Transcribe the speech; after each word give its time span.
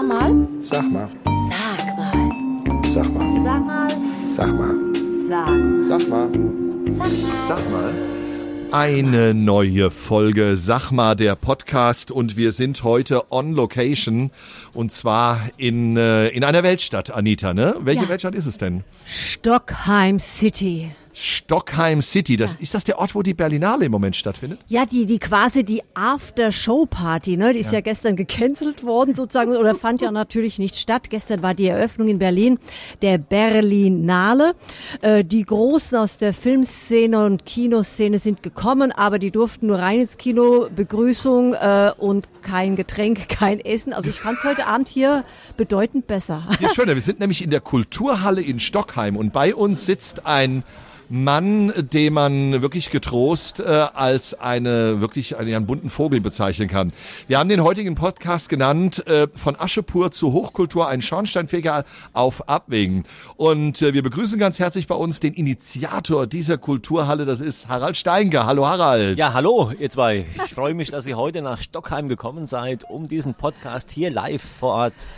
Sag 0.00 0.08
mal. 0.08 0.48
Sag 0.62 0.90
mal. 0.90 1.10
Sag 1.50 1.94
mal. 1.94 2.82
Sag 2.84 3.14
mal. 3.14 3.40
Sag 3.42 3.66
mal. 3.66 3.88
Sag 4.34 4.56
mal. 4.56 4.74
Sag. 5.28 5.48
Sag 5.84 6.08
mal. 6.08 6.30
Sag 6.88 6.98
mal. 6.98 7.48
Sag 7.48 7.70
mal. 7.70 7.92
Eine 8.72 9.34
neue 9.34 9.90
Folge 9.90 10.56
Sag 10.56 10.90
mal 10.90 11.16
der 11.16 11.36
Podcast 11.36 12.10
und 12.10 12.38
wir 12.38 12.52
sind 12.52 12.82
heute 12.82 13.30
on 13.30 13.52
location 13.52 14.30
und 14.72 14.90
zwar 14.90 15.42
in, 15.58 15.98
äh, 15.98 16.28
in 16.28 16.44
einer 16.44 16.62
Weltstadt, 16.62 17.10
Anita, 17.10 17.52
ne? 17.52 17.76
Welche 17.80 18.04
Ja. 18.04 18.08
Weltstadt 18.08 18.34
ist 18.34 18.46
es 18.46 18.56
denn? 18.56 18.84
Stockheim 19.06 20.18
City. 20.18 20.92
Stockheim 21.12 22.02
City. 22.02 22.36
Das, 22.36 22.54
Ist 22.54 22.74
das 22.74 22.84
der 22.84 22.98
Ort, 22.98 23.14
wo 23.14 23.22
die 23.22 23.34
Berlinale 23.34 23.84
im 23.86 23.92
Moment 23.92 24.16
stattfindet? 24.16 24.60
Ja, 24.68 24.86
die, 24.86 25.06
die 25.06 25.18
quasi 25.18 25.64
die 25.64 25.82
After-Show-Party, 25.94 27.36
ne? 27.36 27.52
Die 27.52 27.60
ist 27.60 27.72
ja. 27.72 27.80
gestern 27.80 28.16
gecancelt 28.16 28.84
worden 28.84 29.14
sozusagen 29.14 29.56
oder 29.56 29.74
fand 29.74 30.00
ja 30.00 30.10
natürlich 30.10 30.58
nicht 30.58 30.76
statt. 30.76 31.10
Gestern 31.10 31.42
war 31.42 31.54
die 31.54 31.66
Eröffnung 31.66 32.08
in 32.08 32.18
Berlin 32.18 32.58
der 33.02 33.18
Berlinale. 33.18 34.54
Äh, 35.02 35.24
die 35.24 35.44
Großen 35.44 35.98
aus 35.98 36.18
der 36.18 36.32
Filmszene 36.32 37.24
und 37.24 37.44
Kinoszene 37.44 38.18
sind 38.18 38.42
gekommen, 38.42 38.92
aber 38.92 39.18
die 39.18 39.30
durften 39.30 39.66
nur 39.66 39.78
rein 39.78 40.00
ins 40.00 40.16
Kino, 40.16 40.68
Begrüßung 40.74 41.54
äh, 41.54 41.92
und 41.98 42.28
kein 42.42 42.76
Getränk, 42.76 43.28
kein 43.28 43.60
Essen. 43.60 43.92
Also 43.92 44.10
ich 44.10 44.20
fand's 44.20 44.44
heute 44.44 44.66
Abend 44.66 44.88
hier 44.88 45.24
bedeutend 45.56 46.06
besser. 46.06 46.48
Ja, 46.60 46.68
schön. 46.72 46.88
Wir 46.88 47.00
sind 47.00 47.20
nämlich 47.20 47.42
in 47.42 47.50
der 47.50 47.60
Kulturhalle 47.60 48.40
in 48.40 48.60
Stockheim 48.60 49.16
und 49.16 49.32
bei 49.32 49.54
uns 49.54 49.86
sitzt 49.86 50.26
ein 50.26 50.62
Mann, 51.12 51.72
den 51.76 52.12
man 52.12 52.62
wirklich 52.62 52.90
getrost 52.90 53.58
äh, 53.58 53.64
als 53.64 54.32
eine 54.34 55.00
wirklich 55.00 55.36
einen, 55.36 55.52
einen 55.52 55.66
bunten 55.66 55.90
Vogel 55.90 56.20
bezeichnen 56.20 56.68
kann. 56.68 56.92
Wir 57.26 57.40
haben 57.40 57.48
den 57.48 57.64
heutigen 57.64 57.96
Podcast 57.96 58.48
genannt 58.48 59.04
äh, 59.08 59.26
von 59.34 59.58
Aschepur 59.58 60.12
zu 60.12 60.32
Hochkultur, 60.32 60.88
ein 60.88 61.02
Schornsteinfeger 61.02 61.84
auf 62.12 62.48
Abwägen. 62.48 63.02
Und 63.36 63.82
äh, 63.82 63.92
wir 63.92 64.04
begrüßen 64.04 64.38
ganz 64.38 64.60
herzlich 64.60 64.86
bei 64.86 64.94
uns 64.94 65.18
den 65.18 65.34
Initiator 65.34 66.28
dieser 66.28 66.58
Kulturhalle, 66.58 67.24
das 67.24 67.40
ist 67.40 67.68
Harald 67.68 67.96
Steinger. 67.96 68.46
Hallo 68.46 68.68
Harald. 68.68 69.18
Ja, 69.18 69.32
hallo, 69.32 69.72
ihr 69.76 69.90
zwei. 69.90 70.24
Ich 70.44 70.54
freue 70.54 70.74
mich, 70.74 70.90
dass 70.90 71.08
ihr 71.08 71.16
heute 71.16 71.42
nach 71.42 71.60
Stockheim 71.60 72.08
gekommen 72.08 72.46
seid, 72.46 72.88
um 72.88 73.08
diesen 73.08 73.34
Podcast 73.34 73.90
hier 73.90 74.10
live 74.10 74.42
vor 74.42 74.74
Ort 74.74 75.08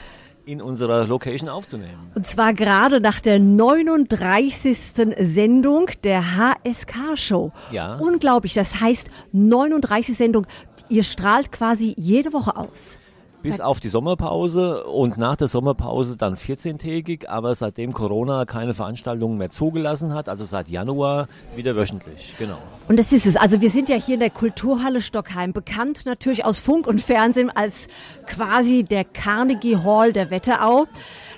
in 0.44 0.60
unserer 0.60 1.06
Location 1.06 1.48
aufzunehmen. 1.48 2.10
Und 2.14 2.26
zwar 2.26 2.54
gerade 2.54 3.00
nach 3.00 3.20
der 3.20 3.38
39. 3.38 4.76
Sendung 5.18 5.86
der 6.04 6.36
HSK-Show. 6.36 7.52
Ja. 7.70 7.96
Unglaublich, 7.96 8.54
das 8.54 8.80
heißt 8.80 9.08
39 9.32 10.16
Sendung. 10.16 10.46
Ihr 10.88 11.04
strahlt 11.04 11.52
quasi 11.52 11.94
jede 11.96 12.32
Woche 12.32 12.56
aus. 12.56 12.98
Bis 13.42 13.60
auf 13.60 13.80
die 13.80 13.88
Sommerpause 13.88 14.84
und 14.84 15.18
nach 15.18 15.36
der 15.36 15.48
Sommerpause 15.48 16.16
dann 16.16 16.36
14-tägig, 16.36 17.28
aber 17.28 17.54
seitdem 17.54 17.92
Corona 17.92 18.44
keine 18.44 18.74
Veranstaltungen 18.74 19.38
mehr 19.38 19.50
zugelassen 19.50 20.14
hat, 20.14 20.28
also 20.28 20.44
seit 20.44 20.68
Januar 20.68 21.28
wieder 21.56 21.76
wöchentlich, 21.76 22.36
genau. 22.38 22.58
Und 22.88 22.98
das 22.98 23.12
ist 23.12 23.26
es. 23.26 23.36
Also 23.36 23.60
wir 23.60 23.70
sind 23.70 23.88
ja 23.88 23.96
hier 23.96 24.14
in 24.14 24.20
der 24.20 24.30
Kulturhalle 24.30 25.00
Stockheim, 25.00 25.52
bekannt 25.52 26.02
natürlich 26.04 26.44
aus 26.44 26.60
Funk 26.60 26.86
und 26.86 27.00
Fernsehen 27.00 27.50
als 27.50 27.88
quasi 28.26 28.84
der 28.84 29.04
Carnegie 29.04 29.76
Hall 29.76 30.12
der 30.12 30.30
Wetterau. 30.30 30.86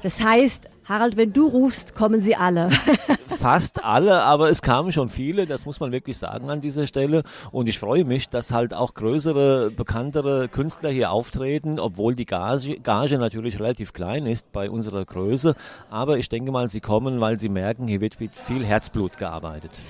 Das 0.02 0.22
heißt, 0.22 0.68
Harald, 0.86 1.16
wenn 1.16 1.32
du 1.32 1.48
rufst, 1.48 1.94
kommen 1.94 2.20
sie 2.20 2.36
alle. 2.36 2.68
Fast 3.26 3.82
alle, 3.84 4.22
aber 4.22 4.50
es 4.50 4.60
kamen 4.60 4.92
schon 4.92 5.08
viele, 5.08 5.46
das 5.46 5.64
muss 5.64 5.80
man 5.80 5.92
wirklich 5.92 6.18
sagen 6.18 6.50
an 6.50 6.60
dieser 6.60 6.86
Stelle. 6.86 7.22
Und 7.52 7.70
ich 7.70 7.78
freue 7.78 8.04
mich, 8.04 8.28
dass 8.28 8.52
halt 8.52 8.74
auch 8.74 8.92
größere, 8.92 9.70
bekanntere 9.70 10.48
Künstler 10.48 10.90
hier 10.90 11.10
auftreten, 11.10 11.80
obwohl 11.80 12.14
die 12.14 12.26
Gage, 12.26 12.80
Gage 12.80 13.16
natürlich 13.16 13.58
relativ 13.60 13.94
klein 13.94 14.26
ist 14.26 14.52
bei 14.52 14.68
unserer 14.68 15.04
Größe. 15.06 15.54
Aber 15.90 16.18
ich 16.18 16.28
denke 16.28 16.52
mal, 16.52 16.68
sie 16.68 16.80
kommen, 16.80 17.18
weil 17.18 17.38
sie 17.38 17.48
merken, 17.48 17.88
hier 17.88 18.02
wird 18.02 18.20
mit 18.20 18.34
viel 18.34 18.64
Herzblut 18.64 19.16
gearbeitet. 19.16 19.82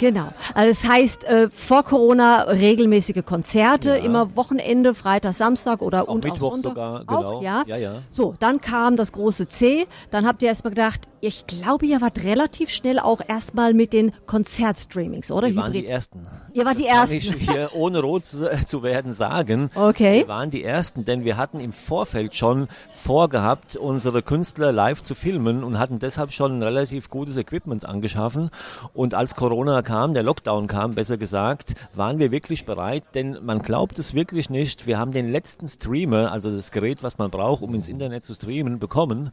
Genau. 0.00 0.32
Also 0.54 0.68
das 0.70 0.90
heißt, 0.90 1.24
äh, 1.24 1.50
vor 1.50 1.82
Corona 1.82 2.44
regelmäßige 2.44 3.22
Konzerte, 3.24 3.90
immer 3.90 4.34
Wochenende, 4.34 4.94
Freitag, 4.94 5.34
Samstag 5.34 5.82
oder 5.82 6.04
Auch 6.04 6.14
und 6.14 6.24
Mittwoch 6.24 6.52
auch 6.52 6.56
Sonntag. 6.56 7.04
sogar, 7.04 7.04
genau. 7.06 7.36
Auch, 7.36 7.42
ja? 7.42 7.62
Ja, 7.66 7.76
ja. 7.76 7.92
So, 8.10 8.34
dann 8.40 8.62
kam 8.62 8.96
das 8.96 9.12
große 9.12 9.48
C. 9.48 9.86
Dann 10.10 10.26
habt 10.26 10.42
ihr 10.42 10.48
erstmal 10.48 10.70
gedacht, 10.70 11.02
ich 11.20 11.46
glaube, 11.46 11.84
ihr 11.84 12.00
wart 12.00 12.24
relativ 12.24 12.70
schnell 12.70 12.98
auch 12.98 13.20
erstmal 13.26 13.74
mit 13.74 13.92
den 13.92 14.12
Konzertstreamings, 14.26 15.30
oder? 15.30 15.48
Wir 15.48 15.56
waren 15.56 15.72
die 15.72 15.80
Hybrid. 15.80 15.90
Ersten. 15.92 16.26
Ihr 16.54 16.64
wart 16.64 16.78
die 16.78 16.84
Kann 16.84 16.96
Ersten. 16.96 17.16
ich 17.16 17.34
hier 17.34 17.70
ohne 17.74 18.00
rot 18.00 18.24
zu, 18.24 18.48
zu 18.64 18.82
werden 18.82 19.12
sagen. 19.12 19.70
Okay. 19.74 20.20
Wir 20.20 20.28
waren 20.28 20.48
die 20.48 20.64
Ersten, 20.64 21.04
denn 21.04 21.24
wir 21.24 21.36
hatten 21.36 21.60
im 21.60 21.74
Vorfeld 21.74 22.34
schon 22.34 22.68
vorgehabt, 22.92 23.76
unsere 23.76 24.22
Künstler 24.22 24.72
live 24.72 25.02
zu 25.02 25.14
filmen 25.14 25.62
und 25.62 25.78
hatten 25.78 25.98
deshalb 25.98 26.32
schon 26.32 26.58
ein 26.58 26.62
relativ 26.62 27.10
gutes 27.10 27.36
Equipment 27.36 27.84
angeschaffen. 27.84 28.50
Und 28.94 29.12
als 29.12 29.34
Corona 29.34 29.82
kam, 29.90 30.14
der 30.14 30.22
Lockdown 30.22 30.68
kam, 30.68 30.94
besser 30.94 31.16
gesagt, 31.16 31.74
waren 31.94 32.20
wir 32.20 32.30
wirklich 32.30 32.64
bereit, 32.64 33.02
denn 33.16 33.38
man 33.42 33.58
glaubt 33.58 33.98
es 33.98 34.14
wirklich 34.14 34.48
nicht. 34.48 34.86
Wir 34.86 35.00
haben 35.00 35.10
den 35.10 35.32
letzten 35.32 35.66
Streamer, 35.66 36.30
also 36.30 36.54
das 36.54 36.70
Gerät, 36.70 37.02
was 37.02 37.18
man 37.18 37.28
braucht, 37.28 37.60
um 37.60 37.74
ins 37.74 37.88
Internet 37.88 38.22
zu 38.22 38.34
streamen, 38.34 38.78
bekommen 38.78 39.32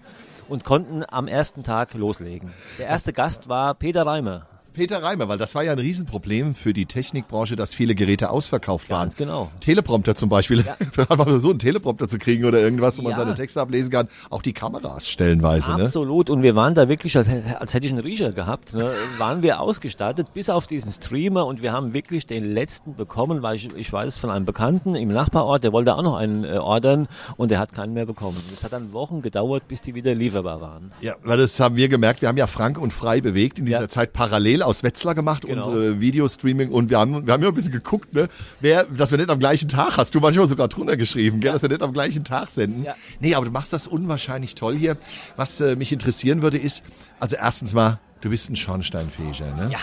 und 0.50 0.64
konnten 0.64 1.04
am 1.08 1.28
ersten 1.28 1.62
Tag 1.62 1.94
loslegen. 1.94 2.50
Der 2.80 2.88
erste 2.88 3.14
Gast 3.14 3.48
war 3.48 3.76
Peter 3.76 4.04
Reimer. 4.04 4.48
Peter 4.78 5.02
Reimer, 5.02 5.28
weil 5.28 5.40
das 5.40 5.56
war 5.56 5.64
ja 5.64 5.72
ein 5.72 5.80
Riesenproblem 5.80 6.54
für 6.54 6.72
die 6.72 6.86
Technikbranche, 6.86 7.56
dass 7.56 7.74
viele 7.74 7.96
Geräte 7.96 8.30
ausverkauft 8.30 8.90
waren. 8.92 9.02
Ganz 9.06 9.16
genau. 9.16 9.50
Teleprompter 9.60 10.14
zum 10.14 10.30
Beispiel. 10.30 10.64
Einfach 10.98 11.26
mal 11.26 11.40
so 11.40 11.50
einen 11.50 11.58
Teleprompter 11.58 12.08
zu 12.08 12.20
kriegen 12.20 12.46
oder 12.46 12.60
irgendwas, 12.60 12.98
wo 12.98 13.02
man 13.02 13.14
Ja. 13.14 13.18
seine 13.18 13.34
Texte 13.34 13.60
ablesen 13.60 13.90
kann. 13.92 14.08
Auch 14.30 14.44
die 14.44 14.54
Kameras 14.54 15.10
stellenweise. 15.10 15.76
Ne? 15.76 15.84
Absolut. 15.86 16.30
Und 16.30 16.44
wir 16.44 16.56
waren 16.56 16.76
da 16.76 16.88
wirklich, 16.90 17.18
als, 17.18 17.28
als 17.60 17.74
hätte 17.74 17.88
ich 17.88 17.92
einen 17.92 18.02
Riecher 18.02 18.32
gehabt, 18.34 18.76
ne, 18.76 18.92
waren 19.18 19.42
wir 19.42 19.62
ausgestattet, 19.62 20.34
bis 20.36 20.50
auf 20.50 20.68
diesen 20.68 20.92
Streamer. 20.92 21.48
Und 21.48 21.64
wir 21.64 21.72
haben 21.74 21.94
wirklich 21.96 22.28
den 22.28 22.46
letzten 22.46 22.96
bekommen, 22.96 23.42
weil 23.42 23.56
ich, 23.56 23.70
ich 23.76 23.92
weiß 23.92 24.20
von 24.20 24.30
einem 24.30 24.46
Bekannten 24.46 24.94
im 24.94 25.10
Nachbarort, 25.10 25.64
der 25.64 25.74
wollte 25.74 25.96
auch 25.96 26.04
noch 26.04 26.18
einen 26.18 26.44
äh, 26.44 26.58
ordern 26.60 27.08
und 27.36 27.50
der 27.50 27.58
hat 27.58 27.74
keinen 27.74 27.94
mehr 27.96 28.06
bekommen. 28.06 28.38
Das 28.52 28.64
hat 28.64 28.74
dann 28.74 28.94
Wochen 28.94 29.24
gedauert, 29.24 29.68
bis 29.68 29.82
die 29.82 29.96
wieder 29.96 30.14
lieferbar 30.14 30.62
waren. 30.62 30.92
Ja, 31.02 31.16
weil 31.24 31.40
das 31.40 31.60
haben 31.60 31.76
wir 31.78 31.90
gemerkt. 31.90 32.22
Wir 32.22 32.30
haben 32.30 32.38
ja 32.38 32.46
Frank 32.46 32.78
und 32.78 32.94
Frei 32.94 33.22
bewegt 33.22 33.58
in 33.58 33.66
dieser 33.66 33.82
Ja. 33.82 33.90
Zeit 33.90 34.14
parallel 34.14 34.62
aus 34.68 34.84
Wetzlar 34.84 35.16
gemacht, 35.16 35.46
Genau. 35.46 35.66
unsere 35.68 36.00
Videostreaming 36.00 36.70
und 36.70 36.90
wir 36.90 37.00
haben, 37.00 37.26
wir 37.26 37.34
haben 37.34 37.42
ja 37.42 37.50
ein 37.50 37.56
bisschen 37.56 37.72
geguckt, 37.72 38.14
ne, 38.14 38.28
wer, 38.60 38.84
dass 38.86 39.12
wir 39.12 39.18
nicht 39.18 39.30
am 39.30 39.40
gleichen 39.40 39.70
Tag, 39.70 39.98
hast 39.98 40.14
du 40.14 40.20
manchmal 40.20 40.48
sogar 40.48 40.68
drunter 40.68 40.98
geschrieben, 40.98 41.40
gell, 41.40 41.54
dass 41.54 41.62
wir 41.62 41.70
nicht 41.70 41.82
am 41.82 41.94
gleichen 41.94 42.24
Tag 42.24 42.50
senden. 42.50 42.84
Ja. 42.84 42.96
Nee, 43.20 43.34
aber 43.36 43.46
du 43.46 43.52
machst 43.52 43.74
das 43.74 43.88
unwahrscheinlich 43.88 44.56
toll 44.56 44.76
hier. 44.76 44.98
Was 45.36 45.60
äh, 45.62 45.76
mich 45.76 45.92
interessieren 45.92 46.42
würde 46.42 46.58
ist, 46.58 46.84
also 47.20 47.36
erstens 47.36 47.74
mal, 47.74 48.00
du 48.22 48.30
bist 48.30 48.50
ein 48.50 48.56
Schornsteinfeger, 48.56 49.56
ne? 49.56 49.70
Ja. 49.72 49.80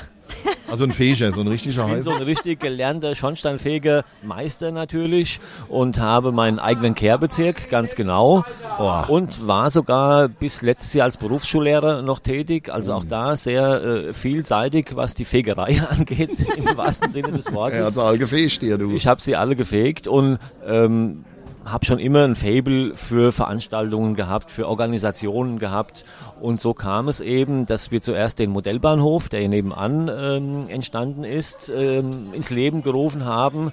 Also 0.69 0.85
ein 0.85 0.93
Feger, 0.93 1.31
so 1.33 1.41
ein 1.41 1.47
richtiger 1.47 1.87
Ich 1.87 1.93
bin 1.93 2.03
so 2.03 2.11
ein 2.11 2.23
richtig 2.23 2.61
gelernter 2.61 3.15
Schornsteinfeger 3.15 4.05
Meister 4.23 4.73
natürlich 4.73 5.39
und 5.69 6.01
habe 6.01 6.33
meinen 6.33 6.59
eigenen 6.59 6.95
Kehrbezirk, 6.95 7.69
ganz 7.71 7.95
genau. 7.95 8.45
Boah. 8.79 9.07
Und 9.09 9.47
war 9.47 9.71
sogar 9.71 10.29
bis 10.29 10.63
letztes 10.63 10.95
Jahr 10.95 11.05
als 11.05 11.17
Berufsschullehrer 11.17 12.03
noch 12.03 12.19
tätig. 12.19 12.71
Also 12.73 12.95
auch 12.95 13.05
da 13.05 13.37
sehr 13.37 13.83
äh, 13.83 14.13
vielseitig, 14.15 14.97
was 14.97 15.15
die 15.15 15.25
Fegerei 15.25 15.81
angeht, 15.89 16.31
im 16.57 16.77
wahrsten 16.77 17.11
Sinne 17.11 17.31
des 17.31 17.53
Wortes. 17.53 17.79
Ja, 17.79 17.85
also 17.85 18.03
all 18.03 18.19
gefegt 18.19 18.61
hier, 18.61 18.79
du. 18.79 18.91
Ich 18.93 19.07
habe 19.07 19.21
sie 19.21 19.37
alle 19.37 19.57
gefegt 19.57 20.09
und 20.09 20.39
ähm, 20.67 21.25
habe 21.65 21.85
schon 21.85 21.99
immer 21.99 22.25
ein 22.25 22.35
Fable 22.35 22.95
für 22.95 23.33
Veranstaltungen 23.33 24.15
gehabt, 24.15 24.51
für 24.51 24.69
Organisationen 24.69 25.59
gehabt. 25.59 26.05
Und 26.41 26.61
so 26.61 26.75
kam 26.75 27.09
es 27.09 27.21
eben, 27.21 27.67
dass 27.67 27.91
wir 27.91 28.01
zuerst 28.03 28.39
den 28.39 28.51
Modellbahnhof, 28.51 29.29
der 29.29 29.41
hier 29.41 29.49
nebenan 29.49 30.11
ähm, 30.15 30.65
entstanden 30.69 31.25
ist, 31.25 31.73
ähm, 31.75 32.33
ins 32.33 32.51
Leben 32.51 32.83
gerufen 32.83 33.25
haben. 33.25 33.73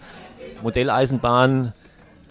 Modelleisenbahn, 0.63 1.73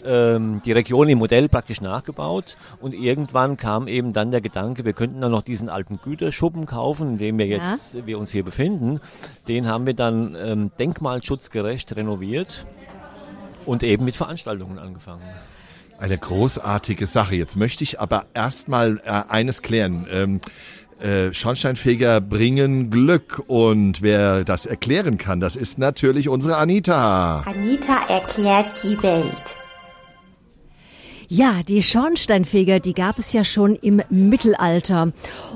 ähm, 0.04 0.62
die 0.64 0.72
Region 0.72 1.08
im 1.08 1.18
Modell 1.18 1.48
praktisch 1.48 1.80
nachgebaut 1.80 2.56
und 2.80 2.94
irgendwann 2.94 3.56
kam 3.56 3.86
eben 3.88 4.12
dann 4.12 4.30
der 4.30 4.40
Gedanke, 4.40 4.84
wir 4.84 4.92
könnten 4.92 5.20
dann 5.20 5.32
noch 5.32 5.42
diesen 5.42 5.68
alten 5.68 6.00
Güterschuppen 6.02 6.64
kaufen, 6.66 7.10
in 7.10 7.18
dem 7.18 7.38
wir 7.38 7.46
Ja. 7.46 7.70
jetzt 7.70 8.06
wir 8.06 8.18
uns 8.18 8.30
hier 8.32 8.44
befinden. 8.44 9.00
Den 9.48 9.66
haben 9.68 9.86
wir 9.86 9.94
dann 9.94 10.36
ähm, 10.40 10.70
denkmalschutzgerecht 10.78 11.94
renoviert 11.96 12.66
und 13.66 13.82
eben 13.82 14.04
mit 14.04 14.16
Veranstaltungen 14.16 14.78
angefangen. 14.78 15.22
Eine 15.98 16.16
großartige 16.16 17.06
Sache. 17.06 17.34
Jetzt 17.34 17.56
möchte 17.56 17.84
ich 17.84 18.00
aber 18.00 18.24
erstmal 18.32 19.00
äh, 19.04 19.22
eines 19.28 19.60
klären. 19.60 20.06
Ähm, 20.10 20.40
äh, 21.00 21.32
Schornsteinfeger 21.32 22.20
bringen 22.20 22.90
Glück 22.90 23.42
und 23.46 24.02
wer 24.02 24.44
das 24.44 24.66
erklären 24.66 25.16
kann, 25.16 25.40
das 25.40 25.56
ist 25.56 25.78
natürlich 25.78 26.28
unsere 26.28 26.56
Anita. 26.56 27.40
Anita 27.46 28.04
erklärt 28.08 28.66
die 28.82 29.02
Welt. 29.02 29.59
Ja, 31.32 31.62
die 31.62 31.80
Schornsteinfeger, 31.80 32.80
die 32.80 32.92
gab 32.92 33.20
es 33.20 33.32
ja 33.32 33.44
schon 33.44 33.76
im 33.76 34.02
Mittelalter. 34.10 35.12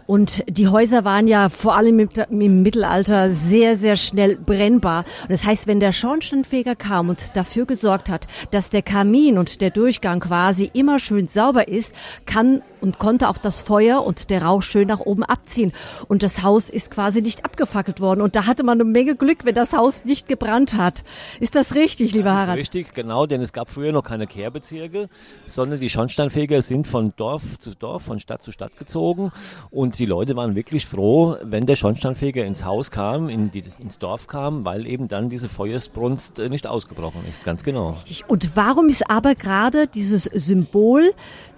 Und 0.07 0.45
die 0.47 0.69
Häuser 0.69 1.05
waren 1.05 1.27
ja 1.27 1.49
vor 1.49 1.77
allem 1.77 1.99
im, 1.99 2.63
Mittelalter 2.63 3.29
sehr, 3.29 3.75
sehr 3.75 3.97
schnell 3.97 4.37
brennbar. 4.37 5.05
Und 5.23 5.33
das 5.33 5.45
heißt, 5.45 5.67
wenn 5.67 5.81
der 5.81 5.91
Schornsteinfeger 5.91 6.77
kam 6.77 7.09
und 7.09 7.35
dafür 7.35 7.67
gesorgt 7.67 8.09
hat, 8.09 8.29
dass 8.53 8.71
der 8.71 8.83
Kamin 8.83 9.37
und 9.37 9.61
der 9.61 9.71
Durchgang 9.71 10.21
quasi 10.21 10.71
immer 10.75 11.01
schön 11.01 11.27
sauber 11.27 11.67
ist, 11.67 11.93
kann 12.25 12.63
und 12.85 12.99
konnte 12.99 13.31
auch 13.31 13.39
das 13.39 13.63
Feuer 13.63 14.05
und 14.05 14.29
der 14.29 14.43
Rauch 14.43 14.63
schön 14.63 14.89
nach 14.89 15.01
oben 15.01 15.25
abziehen. 15.25 15.73
Und 16.07 16.23
das 16.23 16.43
Haus 16.43 16.69
ist 16.69 16.91
quasi 16.91 17.23
nicht 17.23 17.43
abgefackelt 17.43 17.99
worden. 17.99 18.21
Und 18.21 18.37
da 18.37 18.47
hatte 18.47 18.63
man 18.63 18.79
eine 18.79 18.85
Menge 18.85 19.17
Glück, 19.17 19.47
wenn 19.47 19.55
das 19.55 19.73
Haus 19.73 20.05
nicht 20.05 20.29
gebrannt 20.29 20.75
hat. 20.75 21.03
Ist 21.41 21.55
das 21.55 21.75
richtig, 21.75 22.13
lieber 22.13 22.25
das 22.27 22.35
Harald? 22.41 22.59
Richtig, 22.59 22.93
genau, 22.93 23.25
denn 23.25 23.41
es 23.41 23.55
gab 23.55 23.71
früher 23.71 23.91
noch 23.91 24.03
keine 24.03 24.27
Kehrbezirke, 24.27 25.09
sondern 25.47 25.81
die 25.81 25.89
Schornsteinfeger 25.89 26.61
sind 26.61 26.87
von 26.87 27.15
Dorf 27.17 27.59
zu 27.59 27.75
Dorf, 27.75 28.03
von 28.03 28.21
Stadt 28.21 28.43
zu 28.43 28.53
Stadt 28.53 28.77
gezogen. 28.77 29.31
Und 29.71 29.99
die 29.99 30.07
Leute 30.07 30.37
waren 30.37 30.55
wirklich 30.55 30.85
froh, 30.85 31.37
wenn 31.43 31.65
der 31.65 31.77
Schornsteinfeger 31.77 32.45
ins 32.45 32.67
Haus 32.67 32.91
kam, 32.91 33.31
in 33.31 33.51
die, 33.51 33.65
ins 33.81 33.99
Dorf 33.99 34.27
kam, 34.27 34.67
weil 34.67 34.87
eben 34.87 35.09
dann 35.09 35.31
diese 35.31 35.49
Feuersbrunst 35.49 36.39
äh, 36.39 36.51
nicht 36.51 36.67
ausgebrochen 36.67 37.23
ist. 37.27 37.45
Ganz 37.45 37.65
genau. 37.65 37.93
Richtig. 37.93 38.29
Und 38.29 38.57
warum 38.57 38.91
ist 38.91 39.11
aber 39.11 39.35
gerade 39.35 39.87
dieses 39.87 40.25
Symbol 40.25 41.15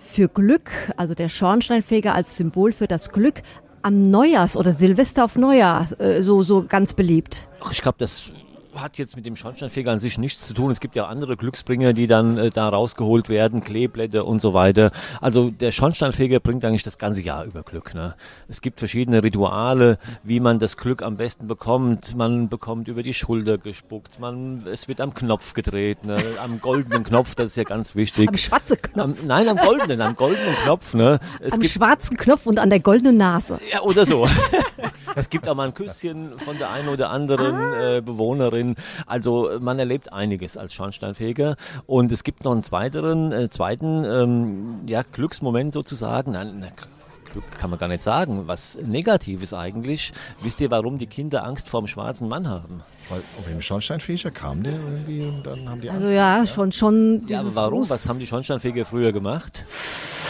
für 0.07 0.29
Glück, 0.29 0.71
also 0.97 1.15
der 1.19 1.29
Schornsteinfeger 1.29 2.15
als 2.15 2.37
Symbol 2.37 2.73
für 2.73 2.87
das 2.87 3.11
Glück 3.11 3.43
am 3.83 4.11
Neujahrs 4.11 4.57
oder 4.57 4.73
Silvester 4.73 5.25
auf 5.25 5.37
Neujahr 5.37 5.89
äh, 6.01 6.21
so, 6.23 6.43
so 6.43 6.65
ganz 6.67 6.95
beliebt? 6.95 7.47
Ach, 7.63 7.73
ich 7.73 7.83
glaube, 7.83 7.99
das 7.99 8.33
hat 8.81 8.99
jetzt 8.99 9.17
mit 9.17 9.27
dem 9.27 9.37
Schornsteinfeger 9.37 9.91
an 9.91 9.99
sich 9.99 10.19
nichts 10.19 10.47
zu 10.47 10.55
tun. 10.55 10.71
Es 10.71 10.81
gibt 10.81 10.97
ja 10.97 11.07
andere 11.07 11.37
Glücksbringer, 11.37 11.93
die 11.93 12.07
dann 12.07 12.39
äh, 12.39 12.51
da 12.51 12.69
rausgeholt 12.69 13.29
werden, 13.29 13.63
Kleeblätter 13.63 14.27
und 14.27 14.41
so 14.41 14.55
weiter. 14.55 14.91
Also 15.21 15.51
der 15.51 15.73
Schornsteinfeger 15.73 16.41
bringt 16.41 16.65
eigentlich 16.65 16.83
das 16.83 16.99
ganze 16.99 17.23
Jahr 17.23 17.45
über 17.45 17.63
Glück. 17.63 17.95
Ne? 17.95 18.15
Es 18.49 18.61
gibt 18.61 18.79
verschiedene 18.79 19.23
Rituale, 19.23 19.99
wie 20.23 20.41
man 20.41 20.59
das 20.59 20.77
Glück 20.77 21.03
am 21.03 21.17
besten 21.17 21.47
bekommt. 21.47 22.15
Man 22.17 22.49
bekommt 22.49 22.89
über 22.89 23.03
die 23.03 23.15
Schulter 23.15 23.59
gespuckt, 23.59 24.21
man, 24.21 24.65
es 24.71 24.89
wird 24.89 25.01
am 25.01 25.15
Knopf 25.15 25.55
gedreht, 25.55 26.05
ne? 26.05 26.23
am 26.43 26.61
goldenen 26.61 27.05
Knopf, 27.05 27.35
das 27.35 27.49
ist 27.49 27.57
ja 27.57 27.65
ganz 27.65 27.95
wichtig. 27.95 28.29
Am 28.29 28.37
schwarzen 28.37 28.81
Knopf. 28.81 29.21
Am, 29.21 29.27
nein, 29.27 29.49
am 29.49 29.57
goldenen, 29.57 30.01
am 30.01 30.17
goldenen 30.17 30.55
Knopf. 30.65 30.95
Ne? 30.95 31.21
Es 31.41 31.55
am 31.55 31.61
gibt, 31.61 31.73
schwarzen 31.73 32.17
Knopf 32.17 32.47
und 32.47 32.59
an 32.59 32.71
der 32.71 32.81
goldenen 32.81 33.17
Nase. 33.17 33.59
Ja, 33.73 33.81
oder 33.81 34.05
so. 34.05 34.27
es 35.15 35.31
gibt 35.31 35.49
auch 35.49 35.55
mal 35.55 35.69
ein 35.69 35.75
Küsschen 35.75 36.39
von 36.39 36.59
der 36.59 36.71
einen 36.71 36.89
oder 36.89 37.11
anderen 37.11 37.55
ah. 37.55 37.97
äh, 37.97 38.01
Bewohnerin. 38.01 38.66
Also 39.07 39.51
man 39.61 39.79
erlebt 39.79 40.13
einiges 40.13 40.57
als 40.57 40.75
Schornsteinfeger. 40.75 41.57
Und 41.87 42.11
es 42.11 42.25
gibt 42.25 42.45
noch 42.45 42.53
einen 42.53 42.63
zweiteren, 42.63 43.33
äh, 43.33 43.49
zweiten 43.49 44.05
ähm, 44.05 44.81
ja, 44.87 45.03
Glücksmoment 45.03 45.73
sozusagen. 45.73 46.33
Nein, 46.33 46.67
Glück 47.33 47.45
kann 47.59 47.71
man 47.71 47.79
gar 47.79 47.89
nicht 47.89 48.03
sagen. 48.03 48.49
Was 48.49 48.79
Negatives 48.83 49.53
eigentlich. 49.53 50.13
Wisst 50.41 50.61
ihr, 50.61 50.71
warum 50.71 50.99
die 50.99 51.07
Kinder 51.07 51.45
Angst 51.45 51.69
vor 51.69 51.83
dem 51.83 51.87
schwarzen 51.87 52.29
Mann 52.29 52.49
haben? 52.49 52.83
Weil 53.09 53.21
auf 53.39 53.47
dem 53.49 53.63
Schornsteinfeger 53.63 54.33
kam 54.33 54.65
der 54.65 54.73
irgendwie 54.73 55.23
und 55.23 55.47
dann 55.47 55.69
haben 55.69 55.81
die 55.81 55.91
Also 55.91 56.09
ja, 56.09 56.39
ja, 56.39 56.47
schon, 56.47 56.73
schon. 56.73 57.23
Ja, 57.29 57.41
aber 57.41 57.55
warum? 57.55 57.89
Was 57.89 58.09
haben 58.09 58.19
die 58.19 58.27
Schornsteinfeger 58.27 58.85
früher 58.85 59.13
gemacht? 59.13 59.65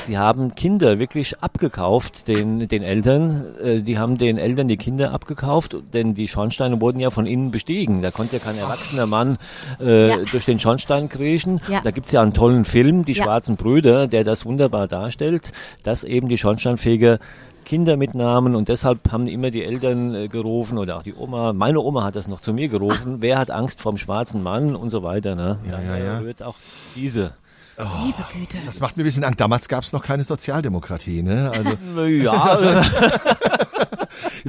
Sie 0.05 0.19
haben 0.19 0.55
Kinder 0.55 0.99
wirklich 0.99 1.41
abgekauft, 1.41 2.29
den, 2.29 2.69
den 2.69 2.83
Eltern. 2.83 3.57
Äh, 3.61 3.81
die 3.81 3.99
haben 3.99 4.19
den 4.19 4.39
Eltern 4.39 4.69
die 4.69 4.77
Kinder 4.77 5.13
abgekauft, 5.13 5.77
denn 5.95 6.15
die 6.15 6.29
Schornsteine 6.29 6.81
wurden 6.81 7.01
ja 7.01 7.11
von 7.11 7.27
innen 7.27 7.51
bestiegen. 7.51 8.03
Da 8.03 8.11
konnte 8.11 8.37
ja 8.37 8.43
kein 8.43 8.59
erwachsener 8.59 9.07
Mann 9.07 9.39
äh, 9.81 10.11
ja. 10.11 10.17
durch 10.31 10.45
den 10.45 10.59
Schornstein 10.59 11.09
kriechen. 11.09 11.61
Ja. 11.69 11.81
Da 11.81 11.91
gibt's 11.91 12.13
ja 12.13 12.23
einen 12.23 12.35
tollen 12.35 12.65
Film, 12.65 13.05
Die 13.05 13.15
ja. 13.15 13.25
Schwarzen 13.25 13.57
Brüder, 13.57 14.07
der 14.07 14.23
das 14.23 14.45
wunderbar 14.45 14.87
darstellt, 14.87 15.53
dass 15.83 16.05
eben 16.05 16.29
die 16.29 16.39
Schornsteinfeger 16.39 17.19
Kinder 17.67 17.97
mit 17.97 18.15
Namen 18.15 18.55
und 18.55 18.69
deshalb 18.69 19.13
haben 19.13 19.27
immer 19.27 19.51
die 19.51 19.65
Eltern 19.65 20.15
äh, 20.15 20.29
gerufen 20.29 20.79
oder 20.79 20.97
auch 20.97 21.03
die 21.03 21.15
Oma. 21.15 21.53
Meine 21.53 21.81
Oma 21.81 22.05
hat 22.05 22.15
das 22.15 22.29
noch 22.29 22.41
zu 22.41 22.55
mir 22.55 22.69
gerufen. 22.69 23.17
Wer 23.21 23.39
hat 23.39 23.51
Angst 23.51 23.83
vom 23.83 23.99
schwarzen 23.99 24.43
Mann 24.43 24.77
und 24.77 24.91
so 24.91 25.03
weiter. 25.03 25.35
Ne? 25.35 25.59
Ja, 25.69 25.81
ja, 25.81 26.03
ja. 26.03 26.19
rührt 26.19 26.43
auch 26.43 26.55
diese 26.95 27.33
Oh, 27.79 27.83
Liebe 28.07 28.25
Güte. 28.33 28.59
Das 28.65 28.81
macht 28.81 28.97
mir 28.97 29.03
ein 29.03 29.05
bisschen 29.05 29.25
Angst. 29.25 29.39
Damals 29.39 29.69
gab 29.69 29.85
es 29.85 29.93
noch 29.93 30.03
keine 30.03 30.25
Sozialdemokratie, 30.25 31.23
ne? 31.23 31.53
Also, 31.53 32.05
ja. 32.07 32.57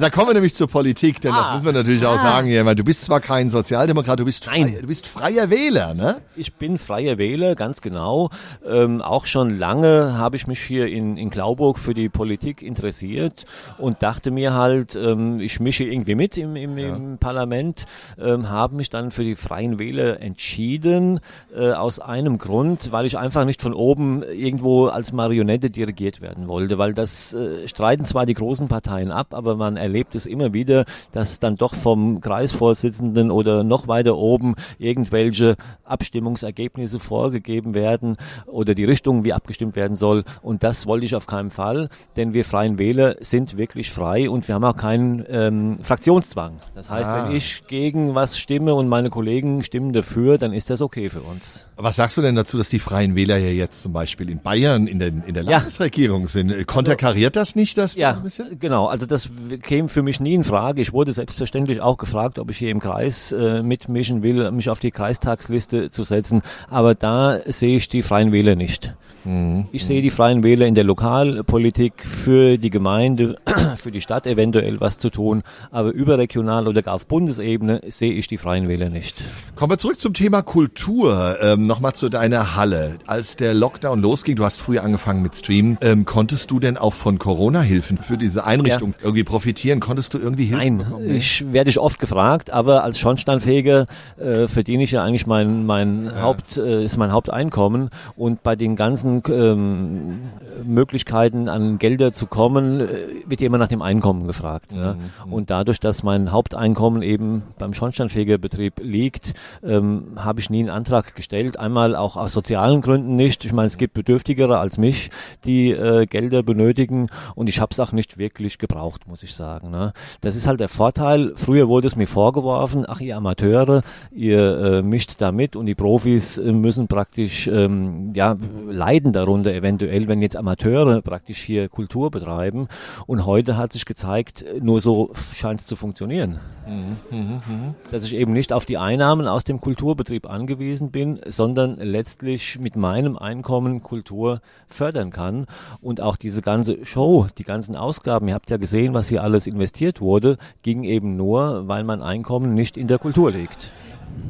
Da 0.00 0.10
kommen 0.10 0.28
wir 0.28 0.34
nämlich 0.34 0.54
zur 0.54 0.68
Politik, 0.68 1.20
denn 1.20 1.32
ah. 1.32 1.38
das 1.38 1.54
müssen 1.54 1.66
wir 1.66 1.72
natürlich 1.72 2.06
ah. 2.06 2.14
auch 2.14 2.20
sagen 2.20 2.46
hier. 2.46 2.62
Du 2.76 2.84
bist 2.84 3.02
zwar 3.02 3.18
kein 3.18 3.50
Sozialdemokrat, 3.50 4.20
du 4.20 4.24
bist, 4.24 4.44
frei, 4.44 4.78
du 4.80 4.86
bist 4.86 5.08
freier 5.08 5.50
Wähler, 5.50 5.92
ne? 5.92 6.20
Ich 6.36 6.54
bin 6.54 6.78
freier 6.78 7.18
Wähler, 7.18 7.56
ganz 7.56 7.80
genau. 7.80 8.30
Ähm, 8.64 9.02
auch 9.02 9.26
schon 9.26 9.58
lange 9.58 10.16
habe 10.16 10.36
ich 10.36 10.46
mich 10.46 10.60
hier 10.60 10.86
in, 10.86 11.16
in 11.16 11.30
Glauburg 11.30 11.80
für 11.80 11.94
die 11.94 12.08
Politik 12.08 12.62
interessiert 12.62 13.44
und 13.76 14.00
dachte 14.04 14.30
mir 14.30 14.54
halt, 14.54 14.94
ähm, 14.94 15.40
ich 15.40 15.58
mische 15.58 15.82
irgendwie 15.82 16.14
mit 16.14 16.36
im, 16.36 16.54
im, 16.54 16.78
ja. 16.78 16.94
im 16.94 17.18
Parlament, 17.18 17.86
ähm, 18.20 18.48
habe 18.48 18.76
mich 18.76 18.90
dann 18.90 19.10
für 19.10 19.24
die 19.24 19.34
freien 19.34 19.80
Wähler 19.80 20.20
entschieden, 20.20 21.18
äh, 21.56 21.72
aus 21.72 21.98
einem 21.98 22.38
Grund, 22.38 22.92
weil 22.92 23.04
ich 23.04 23.18
einfach 23.18 23.44
nicht 23.44 23.62
von 23.62 23.74
oben 23.74 24.22
irgendwo 24.22 24.86
als 24.86 25.10
Marionette 25.10 25.70
dirigiert 25.70 26.20
werden 26.20 26.46
wollte, 26.46 26.78
weil 26.78 26.94
das 26.94 27.34
äh, 27.34 27.66
streiten 27.66 28.04
zwar 28.04 28.26
die 28.26 28.34
großen 28.34 28.68
Parteien 28.68 29.10
ab, 29.10 29.34
aber 29.34 29.56
man 29.56 29.76
erlebt 29.88 30.14
es 30.14 30.26
immer 30.26 30.52
wieder, 30.52 30.84
dass 31.12 31.40
dann 31.40 31.56
doch 31.56 31.74
vom 31.74 32.20
Kreisvorsitzenden 32.20 33.30
oder 33.30 33.64
noch 33.64 33.88
weiter 33.88 34.16
oben 34.16 34.54
irgendwelche 34.78 35.56
Abstimmungsergebnisse 35.84 37.00
vorgegeben 37.00 37.74
werden 37.74 38.16
oder 38.46 38.74
die 38.74 38.84
Richtung, 38.84 39.24
wie 39.24 39.32
abgestimmt 39.32 39.76
werden 39.76 39.96
soll. 39.96 40.24
Und 40.42 40.62
das 40.62 40.86
wollte 40.86 41.06
ich 41.06 41.14
auf 41.14 41.26
keinen 41.26 41.50
Fall, 41.50 41.88
denn 42.16 42.34
wir 42.34 42.44
Freien 42.44 42.78
Wähler 42.78 43.16
sind 43.20 43.56
wirklich 43.56 43.90
frei 43.90 44.28
und 44.28 44.46
wir 44.46 44.54
haben 44.54 44.64
auch 44.64 44.76
keinen 44.76 45.24
ähm, 45.28 45.78
Fraktionszwang. 45.82 46.56
Das 46.74 46.90
heißt, 46.90 47.08
ah. 47.08 47.28
wenn 47.28 47.36
ich 47.36 47.66
gegen 47.66 48.14
was 48.14 48.38
stimme 48.38 48.74
und 48.74 48.88
meine 48.88 49.08
Kollegen 49.08 49.64
stimmen 49.64 49.94
dafür, 49.94 50.36
dann 50.36 50.52
ist 50.52 50.68
das 50.68 50.82
okay 50.82 51.08
für 51.08 51.22
uns. 51.22 51.68
Was 51.76 51.96
sagst 51.96 52.16
du 52.18 52.22
denn 52.22 52.34
dazu, 52.34 52.58
dass 52.58 52.68
die 52.68 52.78
Freien 52.78 53.14
Wähler 53.14 53.38
ja 53.38 53.50
jetzt 53.50 53.82
zum 53.82 53.94
Beispiel 53.94 54.28
in 54.28 54.40
Bayern 54.40 54.86
in 54.86 54.98
der, 54.98 55.08
in 55.08 55.32
der 55.32 55.44
Landesregierung 55.44 56.22
ja. 56.22 56.28
sind? 56.28 56.66
Konterkariert 56.66 57.36
das 57.36 57.56
nicht 57.56 57.78
das? 57.78 57.94
Ja, 57.94 58.22
genau. 58.58 58.86
Also 58.86 59.06
das 59.06 59.30
käme 59.78 59.88
für 59.88 60.02
mich 60.02 60.18
nie 60.18 60.34
in 60.34 60.42
Frage. 60.42 60.82
Ich 60.82 60.92
wurde 60.92 61.12
selbstverständlich 61.12 61.80
auch 61.80 61.98
gefragt, 61.98 62.40
ob 62.40 62.50
ich 62.50 62.58
hier 62.58 62.70
im 62.70 62.80
Kreis 62.80 63.30
äh, 63.30 63.62
mitmischen 63.62 64.24
will, 64.24 64.50
mich 64.50 64.70
auf 64.70 64.80
die 64.80 64.90
Kreistagsliste 64.90 65.90
zu 65.90 66.02
setzen. 66.02 66.42
Aber 66.68 66.96
da 66.96 67.38
sehe 67.46 67.76
ich 67.76 67.88
die 67.88 68.02
Freien 68.02 68.32
Wähler 68.32 68.56
nicht. 68.56 68.92
Mhm. 69.28 69.66
Ich 69.72 69.84
sehe 69.84 70.00
die 70.00 70.10
Freien 70.10 70.42
Wähler 70.42 70.66
in 70.66 70.74
der 70.74 70.84
Lokalpolitik 70.84 72.04
für 72.04 72.56
die 72.56 72.70
Gemeinde, 72.70 73.36
für 73.76 73.90
die 73.90 74.00
Stadt 74.00 74.26
eventuell 74.26 74.80
was 74.80 74.98
zu 74.98 75.10
tun, 75.10 75.42
aber 75.70 75.92
überregional 75.92 76.66
oder 76.66 76.82
gar 76.82 76.94
auf 76.94 77.06
Bundesebene 77.06 77.82
sehe 77.86 78.12
ich 78.12 78.26
die 78.26 78.38
Freien 78.38 78.68
Wähler 78.68 78.88
nicht. 78.88 79.22
Kommen 79.54 79.72
wir 79.72 79.78
zurück 79.78 80.00
zum 80.00 80.14
Thema 80.14 80.42
Kultur. 80.42 81.36
Ähm, 81.42 81.66
Nochmal 81.66 81.92
zu 81.92 82.08
deiner 82.08 82.56
Halle. 82.56 82.96
Als 83.06 83.36
der 83.36 83.52
Lockdown 83.52 84.00
losging, 84.00 84.36
du 84.36 84.44
hast 84.44 84.58
früher 84.58 84.82
angefangen 84.82 85.22
mit 85.22 85.34
Streamen, 85.34 85.76
ähm, 85.82 86.06
konntest 86.06 86.50
du 86.50 86.58
denn 86.60 86.78
auch 86.78 86.94
von 86.94 87.18
Corona-Hilfen 87.18 87.98
für 87.98 88.16
diese 88.16 88.44
Einrichtung 88.44 88.92
ja. 88.92 89.04
irgendwie 89.04 89.24
profitieren? 89.24 89.80
Konntest 89.80 90.14
du 90.14 90.18
irgendwie 90.18 90.46
Hilfen 90.46 90.58
Nein, 90.58 90.78
bekommen? 90.78 91.14
ich 91.14 91.52
werde 91.52 91.68
ich 91.68 91.78
oft 91.78 91.98
gefragt, 91.98 92.50
aber 92.50 92.84
als 92.84 92.98
Schornsteinfeger 92.98 93.86
äh, 94.18 94.48
verdiene 94.48 94.84
ich 94.84 94.92
ja 94.92 95.04
eigentlich 95.04 95.26
mein, 95.26 95.66
mein 95.66 96.06
ja. 96.06 96.22
Haupt, 96.22 96.56
äh, 96.56 96.84
ist 96.84 96.96
mein 96.96 97.12
Haupteinkommen 97.12 97.90
und 98.16 98.42
bei 98.42 98.56
den 98.56 98.76
ganzen 98.76 99.17
ähm, 99.28 100.20
Möglichkeiten 100.64 101.48
an 101.48 101.78
Gelder 101.78 102.12
zu 102.12 102.26
kommen, 102.26 102.80
äh, 102.80 102.88
wird 103.26 103.42
immer 103.42 103.58
nach 103.58 103.68
dem 103.68 103.82
Einkommen 103.82 104.26
gefragt. 104.26 104.72
Mhm. 104.72 104.78
Ja. 104.78 104.96
Und 105.30 105.50
dadurch, 105.50 105.80
dass 105.80 106.02
mein 106.02 106.32
Haupteinkommen 106.32 107.02
eben 107.02 107.42
beim 107.58 107.74
Schornsteinfegerbetrieb 107.74 108.74
liegt, 108.80 109.34
ähm, 109.64 110.12
habe 110.16 110.40
ich 110.40 110.50
nie 110.50 110.60
einen 110.60 110.70
Antrag 110.70 111.14
gestellt. 111.14 111.58
Einmal 111.58 111.96
auch 111.96 112.16
aus 112.16 112.32
sozialen 112.32 112.80
Gründen 112.80 113.16
nicht. 113.16 113.44
Ich 113.44 113.52
meine, 113.52 113.66
es 113.66 113.78
gibt 113.78 113.94
Bedürftigere 113.94 114.58
als 114.58 114.78
mich, 114.78 115.10
die 115.44 115.70
äh, 115.70 116.06
Gelder 116.06 116.42
benötigen 116.42 117.08
und 117.34 117.48
ich 117.48 117.60
habe 117.60 117.72
es 117.72 117.80
auch 117.80 117.92
nicht 117.92 118.18
wirklich 118.18 118.58
gebraucht, 118.58 119.06
muss 119.06 119.22
ich 119.22 119.34
sagen. 119.34 119.70
Ne. 119.70 119.92
Das 120.20 120.36
ist 120.36 120.46
halt 120.46 120.60
der 120.60 120.68
Vorteil. 120.68 121.32
Früher 121.36 121.68
wurde 121.68 121.86
es 121.86 121.96
mir 121.96 122.06
vorgeworfen, 122.06 122.84
ach 122.86 123.00
ihr 123.00 123.16
Amateure, 123.16 123.82
ihr 124.10 124.58
äh, 124.58 124.82
mischt 124.82 125.20
da 125.20 125.32
mit 125.32 125.56
und 125.56 125.66
die 125.66 125.74
Profis 125.74 126.38
äh, 126.38 126.52
müssen 126.52 126.88
praktisch 126.88 127.48
ähm, 127.48 128.12
ja 128.14 128.36
leiden 128.70 129.07
leiden 129.08 129.12
darunter 129.12 129.54
eventuell, 129.54 130.08
wenn 130.08 130.22
jetzt 130.22 130.36
Amateure 130.36 131.02
praktisch 131.02 131.38
hier 131.38 131.68
Kultur 131.68 132.10
betreiben. 132.10 132.68
Und 133.06 133.26
heute 133.26 133.56
hat 133.56 133.72
sich 133.72 133.84
gezeigt, 133.84 134.44
nur 134.60 134.80
so 134.80 135.10
scheint 135.34 135.60
es 135.60 135.66
zu 135.66 135.76
funktionieren. 135.76 136.38
Mhm, 136.66 137.74
Dass 137.90 138.04
ich 138.04 138.14
eben 138.14 138.32
nicht 138.32 138.52
auf 138.52 138.66
die 138.66 138.76
Einnahmen 138.76 139.26
aus 139.26 139.44
dem 139.44 139.60
Kulturbetrieb 139.60 140.28
angewiesen 140.28 140.90
bin, 140.90 141.18
sondern 141.26 141.76
letztlich 141.78 142.58
mit 142.60 142.76
meinem 142.76 143.16
Einkommen 143.16 143.82
Kultur 143.82 144.40
fördern 144.66 145.10
kann. 145.10 145.46
Und 145.80 146.00
auch 146.00 146.16
diese 146.16 146.42
ganze 146.42 146.84
Show, 146.84 147.26
die 147.38 147.44
ganzen 147.44 147.76
Ausgaben, 147.76 148.28
ihr 148.28 148.34
habt 148.34 148.50
ja 148.50 148.58
gesehen, 148.58 148.92
was 148.92 149.08
hier 149.08 149.22
alles 149.22 149.46
investiert 149.46 150.00
wurde, 150.00 150.36
ging 150.62 150.84
eben 150.84 151.16
nur, 151.16 151.66
weil 151.68 151.84
mein 151.84 152.02
Einkommen 152.02 152.54
nicht 152.54 152.76
in 152.76 152.86
der 152.86 152.98
Kultur 152.98 153.30
liegt. 153.30 153.72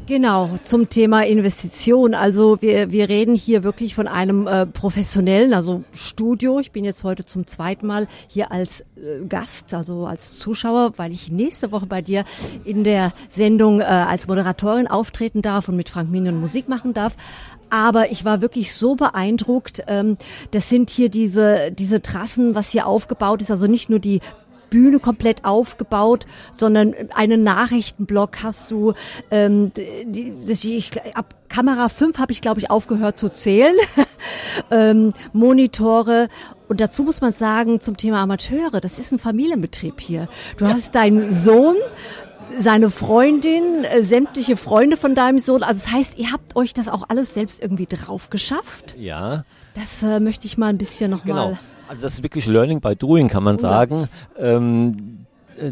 Genau, 0.09 0.49
zum 0.63 0.89
Thema 0.89 1.23
Investition. 1.23 2.15
Also 2.15 2.59
wir, 2.63 2.91
wir 2.91 3.09
reden 3.09 3.35
hier 3.35 3.63
wirklich 3.63 3.93
von 3.93 4.07
einem 4.07 4.47
äh, 4.47 4.65
professionellen, 4.65 5.53
also 5.53 5.83
Studio. 5.93 6.59
Ich 6.59 6.71
bin 6.71 6.83
jetzt 6.83 7.03
heute 7.03 7.25
zum 7.25 7.45
zweiten 7.45 7.85
Mal 7.85 8.07
hier 8.27 8.51
als 8.51 8.81
äh, 8.81 9.23
Gast, 9.29 9.71
also 9.75 10.07
als 10.07 10.39
Zuschauer, 10.39 10.93
weil 10.97 11.13
ich 11.13 11.31
nächste 11.31 11.71
Woche 11.71 11.85
bei 11.85 12.01
dir 12.01 12.25
in 12.63 12.83
der 12.83 13.13
Sendung 13.27 13.81
äh, 13.81 13.83
als 13.83 14.27
Moderatorin 14.27 14.87
auftreten 14.87 15.43
darf 15.43 15.69
und 15.69 15.75
mit 15.75 15.89
Frank 15.89 16.09
Minion 16.09 16.39
Musik 16.39 16.67
machen 16.67 16.93
darf. 16.93 17.15
Aber 17.69 18.11
ich 18.11 18.25
war 18.25 18.41
wirklich 18.41 18.73
so 18.73 18.95
beeindruckt. 18.95 19.83
Ähm, 19.85 20.17
das 20.49 20.69
sind 20.69 20.89
hier 20.89 21.09
diese, 21.09 21.71
diese 21.71 22.01
Trassen, 22.01 22.55
was 22.55 22.71
hier 22.71 22.87
aufgebaut 22.87 23.43
ist. 23.43 23.51
Also 23.51 23.67
nicht 23.67 23.91
nur 23.91 23.99
die 23.99 24.21
Bühne 24.69 24.99
komplett 24.99 25.45
aufgebaut, 25.45 26.25
sondern 26.55 26.93
einen 27.15 27.43
Nachrichtenblock 27.43 28.43
hast 28.43 28.71
du. 28.71 28.93
Ähm, 29.31 29.71
die, 30.05 30.33
das, 30.45 30.63
ich, 30.63 30.91
ab 31.15 31.35
Kamera 31.49 31.89
5 31.89 32.17
habe 32.17 32.31
ich, 32.31 32.41
glaube 32.41 32.59
ich, 32.59 32.69
aufgehört 32.69 33.19
zu 33.19 33.29
zählen. 33.29 33.75
ähm, 34.71 35.13
Monitore. 35.33 36.27
Und 36.67 36.79
dazu 36.79 37.03
muss 37.03 37.21
man 37.21 37.31
sagen, 37.31 37.81
zum 37.81 37.97
Thema 37.97 38.21
Amateure, 38.21 38.79
das 38.79 38.99
ist 38.99 39.11
ein 39.11 39.19
Familienbetrieb 39.19 39.99
hier. 39.99 40.29
Du 40.57 40.67
hast 40.67 40.93
deinen 40.95 41.31
Sohn, 41.31 41.75
seine 42.57 42.89
Freundin, 42.89 43.83
äh, 43.83 44.03
sämtliche 44.03 44.57
Freunde 44.57 44.97
von 44.97 45.15
deinem 45.15 45.39
Sohn. 45.39 45.63
Also 45.63 45.81
das 45.81 45.91
heißt, 45.91 46.19
ihr 46.19 46.31
habt 46.31 46.55
euch 46.55 46.73
das 46.73 46.87
auch 46.87 47.09
alles 47.09 47.33
selbst 47.33 47.61
irgendwie 47.61 47.87
drauf 47.87 48.29
geschafft? 48.29 48.95
Ja. 48.97 49.45
Das 49.75 50.03
äh, 50.03 50.19
möchte 50.19 50.45
ich 50.45 50.57
mal 50.57 50.67
ein 50.67 50.77
bisschen 50.77 51.11
nochmal. 51.11 51.49
Genau. 51.49 51.59
Also 51.89 52.05
das 52.05 52.13
ist 52.13 52.23
wirklich 52.23 52.45
Learning 52.45 52.81
by 52.81 52.95
Doing, 52.95 53.29
kann 53.29 53.43
man 53.43 53.57
sagen. 53.57 54.07
Ähm, 54.37 54.95
äh, 54.95 55.28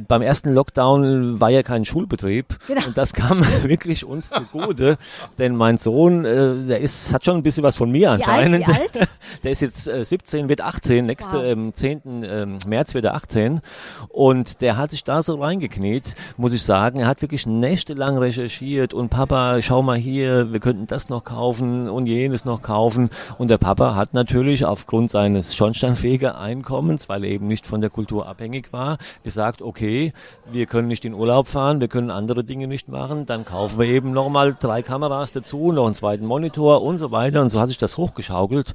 beim 0.08 0.22
ersten 0.22 0.54
Lockdown 0.54 1.40
war 1.40 1.50
ja 1.50 1.64
kein 1.64 1.86
Schulbetrieb 1.86 2.58
genau. 2.68 2.86
und 2.88 2.98
das 2.98 3.14
kam 3.14 3.42
wirklich 3.64 4.06
uns 4.06 4.30
zugute, 4.30 4.98
denn 5.38 5.56
mein 5.56 5.78
Sohn, 5.78 6.26
äh, 6.26 6.66
der 6.68 6.80
ist, 6.80 7.14
hat 7.14 7.26
schon 7.26 7.38
ein 7.38 7.44
bisschen 7.44 7.64
was 7.64 7.76
von 7.76 7.90
mir 7.90 8.12
anscheinend. 8.12 8.68
Wie 8.68 8.72
alt, 8.72 8.94
wie 8.94 9.00
alt? 9.00 9.10
Der 9.44 9.52
ist 9.52 9.62
jetzt 9.62 9.88
äh, 9.88 10.04
17, 10.04 10.50
wird 10.50 10.62
18, 10.62 11.06
nächste 11.06 11.38
wow. 11.38 11.44
ähm, 11.44 11.74
10. 11.74 12.02
Ähm, 12.24 12.58
März 12.66 12.94
wird 12.94 13.06
er 13.06 13.14
18 13.16 13.62
und 14.10 14.62
der 14.62 14.78
hat 14.78 14.92
sich 14.92 15.04
da 15.04 15.22
so 15.22 15.36
reingekniet, 15.36 16.16
muss 16.38 16.54
ich 16.54 16.64
sagen. 16.64 17.00
Er 17.00 17.08
hat 17.08 17.22
wirklich 17.22 17.46
nächtelang 17.46 18.18
recherchiert 18.18 18.94
und 18.94 19.10
Papa, 19.10 19.62
schau 19.62 19.84
mal 19.84 19.98
hier, 19.98 20.52
wir 20.52 20.60
könnten 20.60 20.88
das 20.88 21.10
noch 21.10 21.24
kaufen 21.24 21.88
und 21.88 22.08
jenes 22.08 22.46
noch 22.46 22.62
kaufen 22.62 23.10
und 23.38 23.50
der 23.50 23.58
Papa 23.58 23.96
hat 23.96 24.14
natürlich 24.14 24.66
aufgrund 24.66 25.12
seines 25.12 25.56
schornsteinfähigen 25.56 26.32
Einkommens, 26.32 27.10
weil 27.10 27.24
er 27.24 27.30
eben 27.30 27.48
nicht 27.48 27.68
von 27.68 27.82
der 27.82 27.90
Kultur 27.90 28.28
abhängig 28.28 28.74
war, 28.74 28.98
gesagt, 29.24 29.62
okay, 29.62 29.77
okay, 29.78 30.12
wir 30.52 30.66
können 30.66 30.88
nicht 30.88 31.06
in 31.06 31.14
Urlaub 31.14 31.48
fahren, 31.48 31.80
wir 31.80 31.88
können 31.88 32.10
andere 32.10 32.44
Dinge 32.44 32.68
nicht 32.68 32.88
machen, 32.88 33.28
dann 33.28 33.46
kaufen 33.46 33.80
wir 33.80 33.86
eben 33.86 34.12
nochmal 34.12 34.56
drei 34.60 34.82
Kameras 34.82 35.32
dazu, 35.32 35.72
noch 35.72 35.86
einen 35.86 35.94
zweiten 35.94 36.26
Monitor 36.26 36.82
und 36.82 36.98
so 36.98 37.12
weiter. 37.12 37.44
Und 37.44 37.52
so 37.52 37.62
hat 37.62 37.68
sich 37.68 37.78
das 37.78 37.96
hochgeschaukelt. 37.96 38.74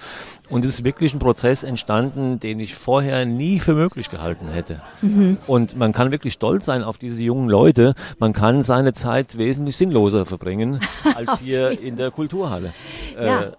Und 0.49 0.65
es 0.65 0.71
ist 0.71 0.85
wirklich 0.85 1.13
ein 1.13 1.19
Prozess 1.19 1.65
entstanden, 1.65 2.39
den 2.39 2.61
ich 2.61 2.77
vorher 2.77 3.27
nie 3.27 3.59
für 3.59 3.75
möglich 3.75 4.11
gehalten 4.11 4.47
hätte. 4.47 4.81
Mhm. 5.01 5.39
Und 5.49 5.77
man 5.77 5.93
kann 5.93 6.13
wirklich 6.13 6.35
stolz 6.35 6.67
sein 6.67 6.85
auf 6.85 6.99
diese 6.99 7.21
jungen 7.21 7.49
Leute. 7.49 7.95
Man 8.19 8.33
kann 8.33 8.63
seine 8.63 8.93
Zeit 8.93 9.39
wesentlich 9.39 9.77
sinnloser 9.77 10.25
verbringen 10.25 10.79
als 11.17 11.41
hier 11.41 11.81
in 11.81 11.97
der 11.97 12.13
Kulturhalle. 12.13 12.73
Ja. 13.17 13.43
Äh, 13.43 13.53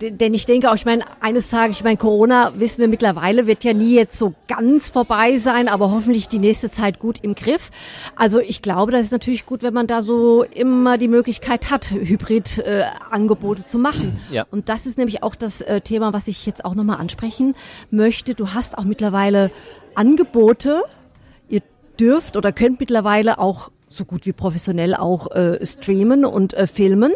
denn 0.00 0.34
ich 0.34 0.46
denke 0.46 0.70
auch, 0.70 0.74
ich 0.74 0.84
meine, 0.84 1.04
eines 1.20 1.50
Tages, 1.50 1.78
ich 1.78 1.84
meine, 1.84 1.96
Corona, 1.96 2.52
wissen 2.56 2.80
wir 2.80 2.88
mittlerweile, 2.88 3.46
wird 3.46 3.64
ja 3.64 3.72
nie 3.72 3.94
jetzt 3.94 4.18
so 4.18 4.34
ganz 4.46 4.90
vorbei 4.90 5.38
sein, 5.38 5.68
aber 5.68 5.90
hoffentlich 5.90 6.28
die 6.28 6.38
nächste 6.38 6.70
Zeit 6.70 6.98
gut 6.98 7.20
im 7.22 7.34
Griff. 7.34 7.70
Also 8.16 8.40
ich 8.40 8.62
glaube, 8.62 8.92
das 8.92 9.02
ist 9.02 9.12
natürlich 9.12 9.46
gut, 9.46 9.62
wenn 9.62 9.74
man 9.74 9.86
da 9.86 10.02
so 10.02 10.44
immer 10.44 10.98
die 10.98 11.08
Möglichkeit 11.08 11.70
hat, 11.70 11.90
Hybrid-Angebote 11.90 13.62
äh, 13.62 13.66
zu 13.66 13.78
machen. 13.78 14.18
Ja. 14.30 14.46
Und 14.50 14.68
das 14.68 14.86
ist 14.86 14.98
nämlich 14.98 15.22
auch 15.22 15.34
das 15.34 15.60
äh, 15.60 15.80
Thema, 15.80 16.12
was 16.12 16.28
ich 16.28 16.46
jetzt 16.46 16.64
auch 16.64 16.74
nochmal 16.74 16.98
ansprechen 16.98 17.54
möchte. 17.90 18.34
Du 18.34 18.54
hast 18.54 18.78
auch 18.78 18.84
mittlerweile 18.84 19.50
Angebote, 19.94 20.82
ihr 21.48 21.62
dürft 21.98 22.36
oder 22.36 22.52
könnt 22.52 22.80
mittlerweile 22.80 23.38
auch 23.38 23.70
so 23.90 24.04
gut 24.04 24.26
wie 24.26 24.32
professionell 24.32 24.94
auch 24.94 25.30
äh, 25.30 25.64
streamen 25.64 26.24
und 26.24 26.54
äh, 26.54 26.66
filmen. 26.66 27.12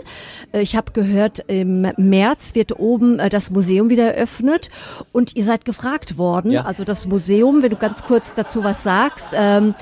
Äh, 0.52 0.62
ich 0.62 0.76
habe 0.76 0.92
gehört, 0.92 1.44
im 1.48 1.86
März 1.96 2.54
wird 2.54 2.78
oben 2.78 3.18
äh, 3.18 3.28
das 3.28 3.50
Museum 3.50 3.90
wieder 3.90 4.14
eröffnet 4.14 4.70
und 5.12 5.36
ihr 5.36 5.44
seid 5.44 5.64
gefragt 5.64 6.18
worden. 6.18 6.52
Ja. 6.52 6.64
Also 6.64 6.84
das 6.84 7.06
Museum, 7.06 7.62
wenn 7.62 7.70
du 7.70 7.76
ganz 7.76 8.04
kurz 8.04 8.34
dazu 8.34 8.64
was 8.64 8.82
sagst. 8.82 9.26
Ähm, 9.34 9.74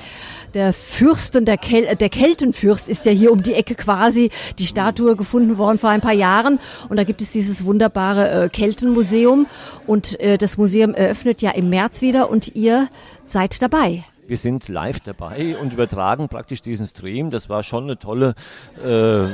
der 0.53 0.73
Fürsten, 0.73 1.45
der, 1.45 1.57
Kel 1.57 1.95
der 1.95 2.09
Keltenfürst 2.09 2.89
ist 2.89 3.05
ja 3.05 3.11
hier 3.11 3.31
um 3.31 3.41
die 3.41 3.53
Ecke 3.53 3.75
quasi 3.75 4.31
die 4.59 4.65
Statue 4.65 5.15
gefunden 5.15 5.57
worden 5.57 5.77
vor 5.77 5.89
ein 5.89 6.01
paar 6.01 6.13
Jahren. 6.13 6.59
Und 6.89 6.97
da 6.97 7.05
gibt 7.05 7.21
es 7.21 7.31
dieses 7.31 7.63
wunderbare 7.63 8.45
äh, 8.45 8.49
Keltenmuseum. 8.49 9.47
Und 9.87 10.19
äh, 10.19 10.37
das 10.37 10.57
Museum 10.57 10.93
eröffnet 10.93 11.41
ja 11.41 11.51
im 11.51 11.69
März 11.69 12.01
wieder 12.01 12.29
und 12.29 12.55
ihr 12.55 12.89
seid 13.23 13.61
dabei. 13.61 14.03
Wir 14.27 14.37
sind 14.37 14.67
live 14.69 14.99
dabei 14.99 15.57
und 15.57 15.73
übertragen 15.73 16.29
praktisch 16.29 16.61
diesen 16.61 16.85
Stream. 16.85 17.31
Das 17.31 17.49
war 17.49 17.63
schon 17.63 17.83
eine 17.83 17.97
tolle 17.97 18.35
äh, 18.83 19.27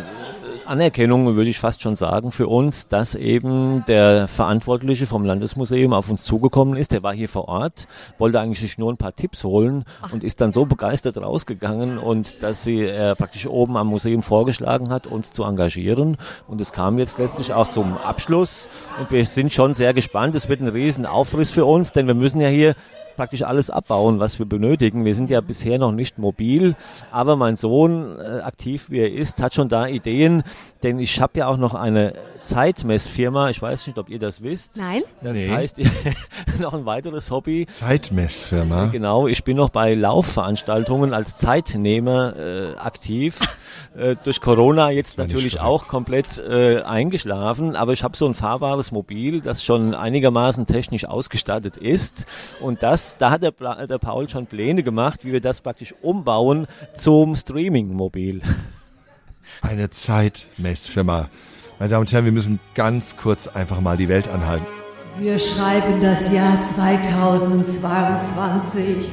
Anerkennung, 0.65 1.36
würde 1.36 1.50
ich 1.50 1.60
fast 1.60 1.82
schon 1.82 1.96
sagen, 1.96 2.32
für 2.32 2.48
uns, 2.48 2.88
dass 2.88 3.15
eben 3.15 3.84
der 3.88 4.27
Verantwortliche 4.27 5.06
vom 5.06 5.24
Landesmuseum 5.24 5.94
auf 5.94 6.10
uns 6.10 6.24
zugekommen 6.24 6.75
ist. 6.77 6.91
Der 6.91 7.03
war 7.03 7.13
hier 7.13 7.29
vor 7.29 7.48
Ort, 7.48 7.88
wollte 8.17 8.39
eigentlich 8.39 8.60
sich 8.60 8.77
nur 8.77 8.91
ein 8.91 8.98
paar 8.98 9.15
Tipps 9.15 9.44
holen 9.44 9.84
und 10.12 10.24
ist 10.24 10.41
dann 10.41 10.51
so 10.51 10.65
begeistert 10.65 11.17
rausgegangen 11.17 11.98
und 11.98 12.41
dass 12.41 12.63
sie 12.63 12.82
äh, 12.82 13.15
praktisch 13.15 13.48
oben 13.48 13.77
am 13.77 13.88
Museum 13.88 14.24
vorgeschlagen 14.24 14.89
hat, 14.89 15.08
uns 15.08 15.32
zu 15.32 15.44
engagieren. 15.44 16.17
Und 16.48 16.60
es 16.62 16.72
kam 16.72 16.98
jetzt 16.98 17.20
letztlich 17.20 17.53
auch 17.53 17.67
zum 17.67 17.98
Abschluss 17.98 18.70
und 19.00 19.12
wir 19.12 19.25
sind 19.25 19.53
schon 19.53 19.74
sehr 19.74 19.94
gespannt. 19.94 20.36
Es 20.36 20.50
wird 20.50 20.62
ein 20.62 20.67
riesen 20.67 21.06
Aufriss 21.06 21.51
für 21.51 21.65
uns, 21.65 21.91
denn 21.91 22.08
wir 22.08 22.15
müssen 22.15 22.41
ja 22.41 22.50
hier 22.50 22.75
praktisch 23.17 23.43
alles 23.43 23.69
abbauen, 23.69 24.19
was 24.19 24.39
wir 24.39 24.45
benötigen. 24.45 25.03
Wir 25.03 25.15
sind 25.15 25.29
ja 25.29 25.41
bisher 25.41 25.79
noch 25.79 25.91
nicht 25.91 26.17
mobil, 26.17 26.75
aber 27.12 27.36
mein 27.36 27.57
Sohn, 27.57 28.17
äh, 28.19 28.39
aktiv 28.39 28.89
wie 28.89 29.00
er 29.00 29.12
ist, 29.12 29.41
hat 29.41 29.53
schon 29.53 29.67
da 29.67 29.88
Ideen, 29.88 30.43
denn 30.83 31.00
ich 31.00 31.19
habe 31.19 31.39
ja 31.39 31.47
auch 31.47 31.57
noch 31.57 31.74
eine 31.74 32.13
Zeitmessfirma. 32.47 33.49
Ich 33.49 33.61
weiß 33.61 33.87
nicht, 33.87 33.97
ob 33.97 34.09
ihr 34.09 34.19
das 34.19 34.41
wisst. 34.41 34.77
Nein. 34.77 35.03
Das 35.21 35.37
nee. 35.37 35.49
heißt, 35.49 35.79
noch 36.59 36.73
ein 36.73 36.85
weiteres 36.85 37.29
Hobby. 37.31 37.65
Zeitmessfirma. 37.65 38.87
Genau, 38.87 39.27
ich 39.27 39.43
bin 39.43 39.57
noch 39.57 39.69
bei 39.69 39.93
Laufveranstaltungen 39.93 41.13
als 41.13 41.37
Zeitnehmer 41.37 42.35
äh, 42.37 42.75
aktiv. 42.77 43.39
äh, 43.97 44.15
durch 44.23 44.41
Corona 44.41 44.91
jetzt 44.91 45.17
natürlich 45.17 45.59
auch 45.59 45.87
komplett 45.87 46.37
äh, 46.37 46.81
eingeschlafen, 46.81 47.75
aber 47.75 47.93
ich 47.93 48.03
habe 48.03 48.15
so 48.15 48.25
ein 48.25 48.33
fahrbares 48.33 48.91
Mobil, 48.91 49.41
das 49.41 49.63
schon 49.63 49.93
einigermaßen 49.93 50.65
technisch 50.65 51.05
ausgestattet 51.05 51.77
ist. 51.77 52.27
Und 52.61 52.83
das, 52.83 53.17
da 53.17 53.31
hat 53.31 53.43
der, 53.43 53.51
der 53.51 53.97
Paul 53.97 54.29
schon 54.29 54.47
Pläne 54.47 54.83
gemacht, 54.83 55.25
wie 55.25 55.33
wir 55.33 55.41
das 55.41 55.61
praktisch 55.61 55.93
umbauen 56.01 56.67
zum 56.93 57.35
Streaming-Mobil. 57.35 58.41
Eine 59.61 59.89
Zeitmessfirma. 59.89 61.29
Meine 61.79 61.91
Damen 61.91 62.01
und 62.01 62.12
Herren, 62.12 62.25
wir 62.25 62.31
müssen 62.31 62.60
ganz 62.74 63.17
kurz 63.17 63.48
einfach 63.48 63.79
mal 63.81 63.98
die 63.98 64.10
Welt 64.10 64.27
anhalten. 64.29 64.65
Wir 65.19 65.38
schreiben 65.38 66.01
das 66.01 66.34
Jahr 66.34 66.63
2022 66.63 69.07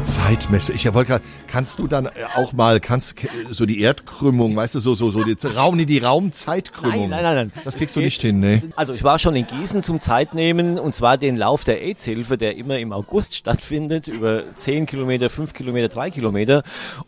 eine 0.00 0.06
Zeitmesse. 0.06 0.72
Ich 0.72 0.92
wollte 0.94 1.08
gerade, 1.08 1.24
kannst 1.46 1.78
du 1.78 1.86
dann 1.86 2.06
äh, 2.06 2.10
auch 2.34 2.52
mal, 2.52 2.80
kannst 2.80 3.16
so 3.50 3.66
die 3.66 3.80
Erdkrümmung, 3.80 4.56
weißt 4.56 4.74
du, 4.74 4.80
so 4.80 4.94
so 4.94 5.10
so 5.10 5.24
die 5.24 5.36
Raum, 5.46 5.76
die 5.76 5.98
Raumzeitkrümmung. 5.98 7.10
Nein, 7.10 7.22
nein, 7.22 7.34
nein, 7.34 7.50
nein. 7.54 7.62
Das 7.64 7.76
kriegst 7.76 7.96
du 7.96 8.00
nicht 8.00 8.22
hin, 8.22 8.40
ne? 8.40 8.62
Also 8.76 8.94
ich 8.94 9.04
war 9.04 9.18
schon 9.18 9.36
in 9.36 9.46
Gießen 9.46 9.82
zum 9.82 10.00
Zeitnehmen 10.00 10.78
und 10.78 10.94
zwar 10.94 11.18
den 11.18 11.36
Lauf 11.36 11.64
der 11.64 11.82
AIDS-Hilfe, 11.82 12.38
der 12.38 12.56
immer 12.56 12.78
im 12.78 12.92
August 12.92 13.34
stattfindet, 13.34 14.08
über 14.08 14.54
10 14.54 14.86
Kilometer, 14.86 15.28
5 15.28 15.52
Kilometer, 15.52 15.88
3 15.88 16.10
Kilometer 16.10 16.62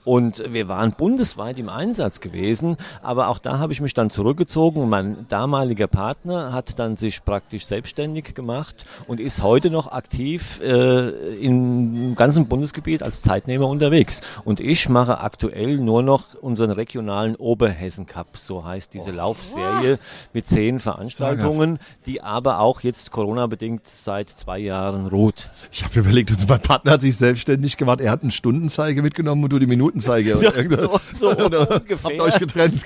und 0.05 0.53
wir 0.53 0.69
waren 0.69 0.93
bundesweit 0.93 1.59
im 1.59 1.71
Einsatz 1.71 2.21
gewesen, 2.21 2.77
aber 3.03 3.29
auch 3.29 3.39
da 3.39 3.59
habe 3.59 3.73
ich 3.73 3.81
mich 3.81 3.95
dann 3.95 4.11
zurückgezogen. 4.11 4.89
Mein 4.89 5.27
damaliger 5.29 5.87
Partner 5.87 6.53
hat 6.53 6.79
dann 6.79 6.97
sich 6.97 7.25
praktisch 7.25 7.65
selbstständig 7.65 8.35
gemacht 8.35 8.85
und 9.07 9.19
ist 9.19 9.43
heute 9.43 9.71
noch 9.71 9.93
aktiv 9.93 10.61
äh, 10.61 11.09
im 11.37 12.15
ganzen 12.17 12.47
Bundesgebiet 12.47 12.82
Bundesgebiet 12.83 13.03
als 13.03 13.23
Zeitnehmer 13.23 13.69
unterwegs. 13.69 14.21
Und 14.45 14.61
ich 14.61 14.89
mache 14.89 15.21
aktuell 15.21 15.79
nur 15.79 16.03
noch 16.03 16.35
unseren 16.35 16.71
regionalen 16.71 17.37
Oberhessen 17.37 18.07
Cup, 18.07 18.37
so 18.37 18.65
heißt 18.65 18.93
diese 18.95 19.13
oh. 19.13 19.15
Laufserie 19.15 19.99
mit 20.33 20.47
zehn 20.47 20.81
Veranstaltungen, 20.81 21.79
die 22.07 22.21
aber 22.21 22.61
auch 22.61 22.81
jetzt 22.81 23.11
Corona-bedingt 23.11 23.87
seit 23.87 24.29
zwei 24.29 24.59
Jahren 24.59 25.07
ruht. 25.07 25.51
Ich 25.71 25.85
habe 25.85 26.01
überlegt, 26.01 26.31
also 26.31 26.47
mein 26.49 26.61
Partner 26.61 26.93
hat 26.93 27.01
sich 27.01 27.17
selbstständig 27.17 27.77
gemacht, 27.77 28.01
er 28.01 28.11
hat 28.11 28.23
einen 28.23 28.31
Stundenzeige 28.31 29.03
mitgenommen 29.03 29.45
und 29.45 29.51
du 29.51 29.59
die 29.59 29.67
Minutenzeige. 29.67 30.37
so, 30.37 30.51
so, 30.51 30.99
so 31.13 31.29
ungefähr. 31.31 32.11
Habt 32.11 32.21
euch 32.21 32.39
getrennt. 32.39 32.85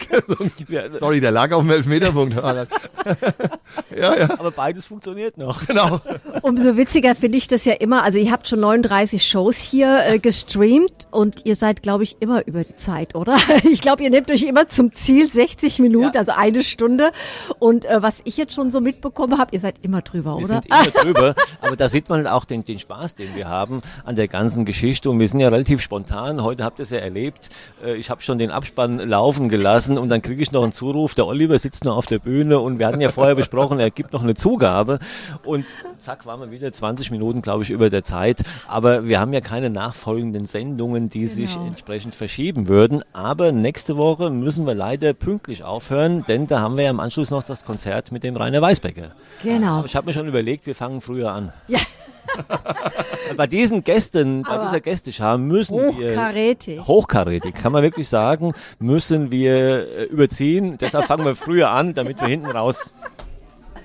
Sorry, 1.01 1.21
der 1.21 1.31
lag 1.31 1.53
auf 1.53 1.63
dem 1.63 1.71
Elfmeterpunkt. 1.71 2.37
ja, 3.97 4.17
ja. 4.17 4.31
Aber 4.39 4.51
beides 4.51 4.87
funktioniert 4.87 5.39
noch. 5.39 5.67
Genau. 5.67 6.01
Umso 6.43 6.77
witziger 6.77 7.15
finde 7.15 7.39
ich 7.39 7.49
das 7.49 7.65
ja 7.65 7.73
immer, 7.75 8.03
also 8.03 8.19
ihr 8.19 8.31
habt 8.31 8.49
schon 8.49 8.61
39 8.61 9.25
Shows 9.25 9.59
hier 9.59 9.86
ihr 9.87 10.15
äh, 10.15 10.19
gestreamt 10.19 11.07
und 11.11 11.45
ihr 11.47 11.57
seid, 11.57 11.83
glaube 11.83 12.03
ich, 12.05 12.17
immer 12.21 12.47
über 12.47 12.65
die 12.65 12.75
Zeit, 12.75 13.15
oder? 13.15 13.37
Ich 13.65 13.81
glaube, 13.81 14.03
ihr 14.03 14.11
nehmt 14.11 14.31
euch 14.31 14.43
immer 14.43 14.69
zum 14.69 14.93
Ziel 14.93 15.31
60 15.31 15.79
Minuten, 15.81 16.13
Ja. 16.15 16.21
also 16.21 16.33
eine 16.33 16.63
Stunde. 16.63 17.11
Und 17.59 17.85
äh, 17.85 18.03
was 18.03 18.17
ich 18.25 18.37
jetzt 18.37 18.55
schon 18.55 18.71
so 18.71 18.81
mitbekommen 18.81 19.39
habe, 19.39 19.51
ihr 19.55 19.61
seid 19.61 19.77
immer 19.83 20.03
drüber, 20.03 20.33
Wir 20.39 20.45
oder? 20.45 20.47
sind 20.47 20.67
immer 20.67 20.91
drüber, 21.03 21.35
aber 21.61 21.77
da 21.77 21.89
sieht 21.89 22.09
man 22.09 22.27
auch 22.27 22.45
den, 22.45 22.65
den 22.65 22.79
Spaß, 22.79 23.15
den 23.15 23.35
wir 23.35 23.49
haben 23.49 23.83
an 24.05 24.15
der 24.15 24.29
ganzen 24.29 24.65
Geschichte 24.65 25.11
und 25.11 25.19
wir 25.21 25.29
sind 25.29 25.41
ja 25.41 25.49
relativ 25.49 25.81
spontan. 25.81 26.43
Heute 26.43 26.65
habt 26.65 26.79
ihr 26.81 26.85
es 26.85 26.91
ja 26.91 26.99
erlebt. 26.99 27.49
Äh, 27.85 27.95
Ich 27.97 28.11
habe 28.11 28.23
schon 28.23 28.39
den 28.39 28.51
Abspann 28.51 28.99
laufen 28.99 29.49
gelassen 29.49 29.99
und 29.99 30.09
dann 30.09 30.23
kriege 30.23 30.43
ich 30.43 30.53
noch 30.53 30.63
einen 30.63 30.73
Zuruf. 30.73 31.15
Der 31.15 31.27
Oliver 31.27 31.59
sitzt 31.59 31.85
noch 31.85 31.97
auf 31.97 32.07
der 32.07 32.19
Bühne 32.19 32.59
und 32.61 32.79
wir 32.79 32.87
hatten 32.87 33.01
ja 33.01 33.09
vorher 33.11 33.35
besprochen, 33.35 33.79
er 33.81 33.91
gibt 33.91 34.13
noch 34.13 34.23
eine 34.23 34.35
Zugabe 34.35 34.99
und 35.45 35.65
zack 35.99 36.27
waren 36.27 36.41
wir 36.41 36.51
wieder 36.51 36.71
20 36.73 37.11
Minuten, 37.11 37.43
glaube 37.43 37.63
ich, 37.63 37.71
über 37.71 37.91
der 37.91 38.03
Zeit. 38.03 38.43
Aber 38.69 39.07
wir 39.09 39.21
haben 39.21 39.33
ja 39.33 39.41
keine 39.41 39.71
nachfolgenden 39.77 40.47
Sendungen, 40.47 41.09
die 41.09 41.27
sich 41.27 41.55
Genau. 41.55 41.67
entsprechend 41.69 42.15
verschieben 42.17 42.67
würden. 42.69 43.03
Aber 43.13 43.53
nächste 43.53 43.97
Woche 43.97 44.31
müssen 44.31 44.67
wir 44.67 44.75
leider 44.75 45.13
pünktlich 45.13 45.63
aufhören, 45.65 46.25
denn 46.27 46.47
da 46.47 46.61
haben 46.61 46.77
wir 46.77 46.85
ja 46.85 46.91
im 46.91 47.01
Anschluss 47.01 47.31
noch 47.31 47.43
das 47.43 47.65
Konzert 47.65 48.11
mit 48.11 48.25
dem 48.25 48.37
Rainer 48.37 48.61
Weißbecker. 48.63 49.13
Genau. 49.43 49.85
Ich 49.85 49.95
habe 49.95 50.07
mir 50.07 50.13
schon 50.13 50.27
überlegt, 50.27 50.67
wir 50.67 50.75
fangen 50.75 51.01
früher 51.01 51.31
an. 51.33 51.53
Ja. 51.69 51.79
Bei 53.37 53.47
diesen 53.47 53.85
Gästen, 53.85 54.43
bei 54.43 54.51
Aber 54.51 54.65
dieser 54.65 54.81
Gästeschar 54.81 55.39
müssen 55.39 55.79
wir 55.79 56.11
Hochkarätig. 56.11 56.81
hochkarätig, 56.87 57.55
kann 57.55 57.73
man 57.73 57.83
wirklich 57.83 58.09
sagen, 58.09 58.53
müssen 58.79 59.31
wir 59.31 59.87
äh, 59.99 60.05
überziehen. 60.05 60.77
Deshalb 60.79 61.07
fangen 61.07 61.25
wir 61.25 61.35
früher 61.37 61.71
an, 61.71 61.95
damit 61.95 62.21
wir 62.21 62.29
hinten 62.29 62.47
raus 62.51 62.95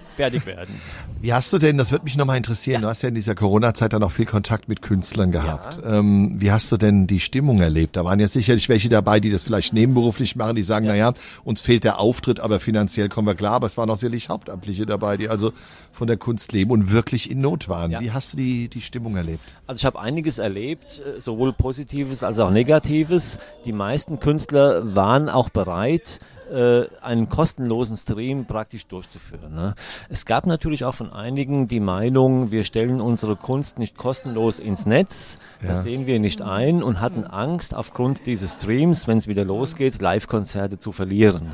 fertig 0.09 0.45
werden. 0.45 0.79
Wie 1.21 1.33
hast 1.33 1.53
du 1.53 1.59
denn, 1.59 1.77
das 1.77 1.91
würde 1.91 2.05
mich 2.05 2.17
nochmal 2.17 2.37
interessieren, 2.37 2.81
du 2.81 2.87
hast 2.87 3.03
ja 3.03 3.09
in 3.09 3.15
dieser 3.15 3.35
Corona-Zeit 3.35 3.93
dann 3.93 4.01
auch 4.01 4.11
viel 4.11 4.25
Kontakt 4.25 4.67
mit 4.67 4.81
Künstlern 4.81 5.31
gehabt. 5.31 5.79
Ähm, 5.85 6.41
wie 6.41 6.51
hast 6.51 6.71
du 6.71 6.77
denn 6.77 7.05
die 7.05 7.19
Stimmung 7.19 7.61
erlebt? 7.61 7.95
Da 7.95 8.03
waren 8.03 8.19
jetzt 8.19 8.33
sicherlich 8.33 8.69
welche 8.69 8.89
dabei, 8.89 9.19
die 9.19 9.29
das 9.29 9.43
vielleicht 9.43 9.71
nebenberuflich 9.71 10.35
machen, 10.35 10.55
die 10.55 10.63
sagen, 10.63 10.87
naja, 10.87 11.13
uns 11.43 11.61
fehlt 11.61 11.83
der 11.83 11.99
Auftritt, 11.99 12.39
aber 12.39 12.59
finanziell 12.59 13.07
kommen 13.07 13.27
wir 13.27 13.35
klar. 13.35 13.53
Aber 13.53 13.67
es 13.67 13.77
waren 13.77 13.87
auch 13.91 13.97
sicherlich 13.97 14.29
Hauptamtliche 14.29 14.87
dabei, 14.87 15.17
die 15.17 15.29
also 15.29 15.51
von 15.91 16.07
der 16.07 16.17
Kunst 16.17 16.53
leben 16.53 16.71
und 16.71 16.91
wirklich 16.91 17.29
in 17.29 17.39
Not 17.39 17.69
waren. 17.69 17.91
Ja. 17.91 17.99
Wie 17.99 18.11
hast 18.11 18.33
du 18.33 18.37
die, 18.37 18.67
die 18.67 18.81
Stimmung 18.81 19.15
erlebt? 19.15 19.43
Also 19.67 19.77
ich 19.77 19.85
habe 19.85 19.99
einiges 19.99 20.39
erlebt, 20.39 21.03
äh, 21.05 21.21
sowohl 21.21 21.53
Positives 21.53 22.23
als 22.23 22.39
auch 22.39 22.49
Negatives. 22.49 23.37
Die 23.65 23.73
meisten 23.73 24.19
Künstler 24.19 24.95
waren 24.95 25.29
auch 25.29 25.49
bereit, 25.49 26.19
äh, 26.51 26.87
einen 27.01 27.29
kostenlosen 27.29 27.97
Stream 27.97 28.45
praktisch 28.45 28.85
durchzuführen. 28.87 29.53
Ne? 29.53 29.73
Es 30.09 30.25
gab 30.25 30.45
natürlich 30.45 30.85
auch 30.85 30.95
von 30.95 31.11
einigen 31.11 31.67
die 31.67 31.79
Meinung, 31.79 32.51
wir 32.51 32.63
stellen 32.63 33.01
unsere 33.01 33.35
Kunst 33.35 33.79
nicht 33.79 33.97
kostenlos 33.97 34.59
ins 34.59 34.85
Netz. 34.85 35.39
Das 35.61 35.83
sehen 35.83 36.05
wir 36.07 36.19
nicht 36.19 36.41
ein 36.41 36.83
und 36.83 36.99
hatten 36.99 37.25
Angst, 37.25 37.75
aufgrund 37.75 38.25
dieses 38.25 38.55
Streams, 38.55 39.07
wenn 39.07 39.17
es 39.17 39.27
wieder 39.27 39.45
losgeht, 39.45 40.01
Live-Konzerte 40.01 40.77
zu 40.77 40.91
verlieren. 40.91 41.53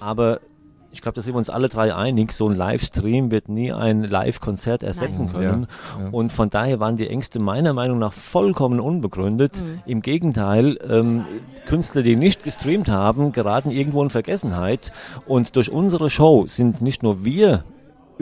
Aber 0.00 0.40
ich 0.92 1.00
glaube, 1.00 1.16
da 1.16 1.22
sind 1.22 1.34
wir 1.34 1.38
uns 1.38 1.50
alle 1.50 1.68
drei 1.68 1.94
einig, 1.94 2.32
so 2.32 2.48
ein 2.48 2.54
Livestream 2.54 3.30
wird 3.30 3.48
nie 3.48 3.72
ein 3.72 4.04
Live-Konzert 4.04 4.82
ersetzen 4.82 5.26
Nein. 5.26 5.34
können. 5.34 5.66
Ja, 5.98 6.04
ja. 6.04 6.10
Und 6.10 6.30
von 6.30 6.50
daher 6.50 6.80
waren 6.80 6.96
die 6.96 7.08
Ängste 7.08 7.40
meiner 7.40 7.72
Meinung 7.72 7.98
nach 7.98 8.12
vollkommen 8.12 8.78
unbegründet. 8.78 9.64
Im 9.86 10.02
Gegenteil, 10.02 10.78
ähm, 10.88 11.24
Künstler, 11.66 12.02
die 12.02 12.16
nicht 12.16 12.42
gestreamt 12.42 12.88
haben, 12.88 13.32
geraten 13.32 13.70
irgendwo 13.70 14.02
in 14.02 14.10
Vergessenheit. 14.10 14.92
Und 15.26 15.56
durch 15.56 15.72
unsere 15.72 16.10
Show 16.10 16.46
sind 16.46 16.82
nicht 16.82 17.02
nur 17.02 17.24
wir 17.24 17.64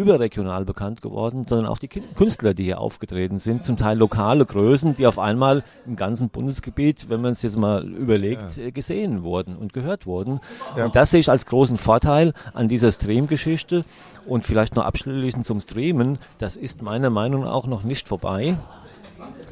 überregional 0.01 0.65
bekannt 0.65 1.03
geworden, 1.03 1.45
sondern 1.45 1.67
auch 1.67 1.79
die 1.79 1.89
Künstler, 1.89 2.55
die 2.55 2.65
hier 2.65 2.81
aufgetreten 2.81 3.39
sind, 3.39 3.65
zum 3.65 3.77
Teil 3.77 3.99
lokale 3.99 4.47
Größen, 4.47 4.95
die 4.95 5.07
auf 5.07 5.19
einmal 5.19 5.63
im 5.87 5.97
ganzen 5.97 6.31
Bundesgebiet, 6.31 7.11
wenn 7.11 7.21
man 7.21 7.33
es 7.33 7.43
jetzt 7.43 7.59
mal 7.59 7.87
überlegt, 7.87 8.57
äh, 8.59 8.73
gesehen 8.73 9.23
wurden 9.23 9.57
und 9.57 9.73
gehört 9.73 10.07
wurden. 10.07 10.41
Und 10.77 10.97
das 10.97 11.11
sehe 11.11 11.21
ich 11.21 11.29
als 11.29 11.47
großen 11.47 11.77
Vorteil 11.77 12.33
an 12.55 12.69
dieser 12.69 12.91
Stream-Geschichte. 12.91 13.85
Und 14.27 14.45
vielleicht 14.45 14.77
noch 14.77 14.85
abschließend 14.85 15.45
zum 15.45 15.61
Streamen, 15.61 16.19
das 16.39 16.57
ist 16.57 16.83
meiner 16.83 17.11
Meinung 17.11 17.43
nach 17.43 17.53
auch 17.53 17.67
noch 17.67 17.83
nicht 17.83 18.09
vorbei, 18.09 18.57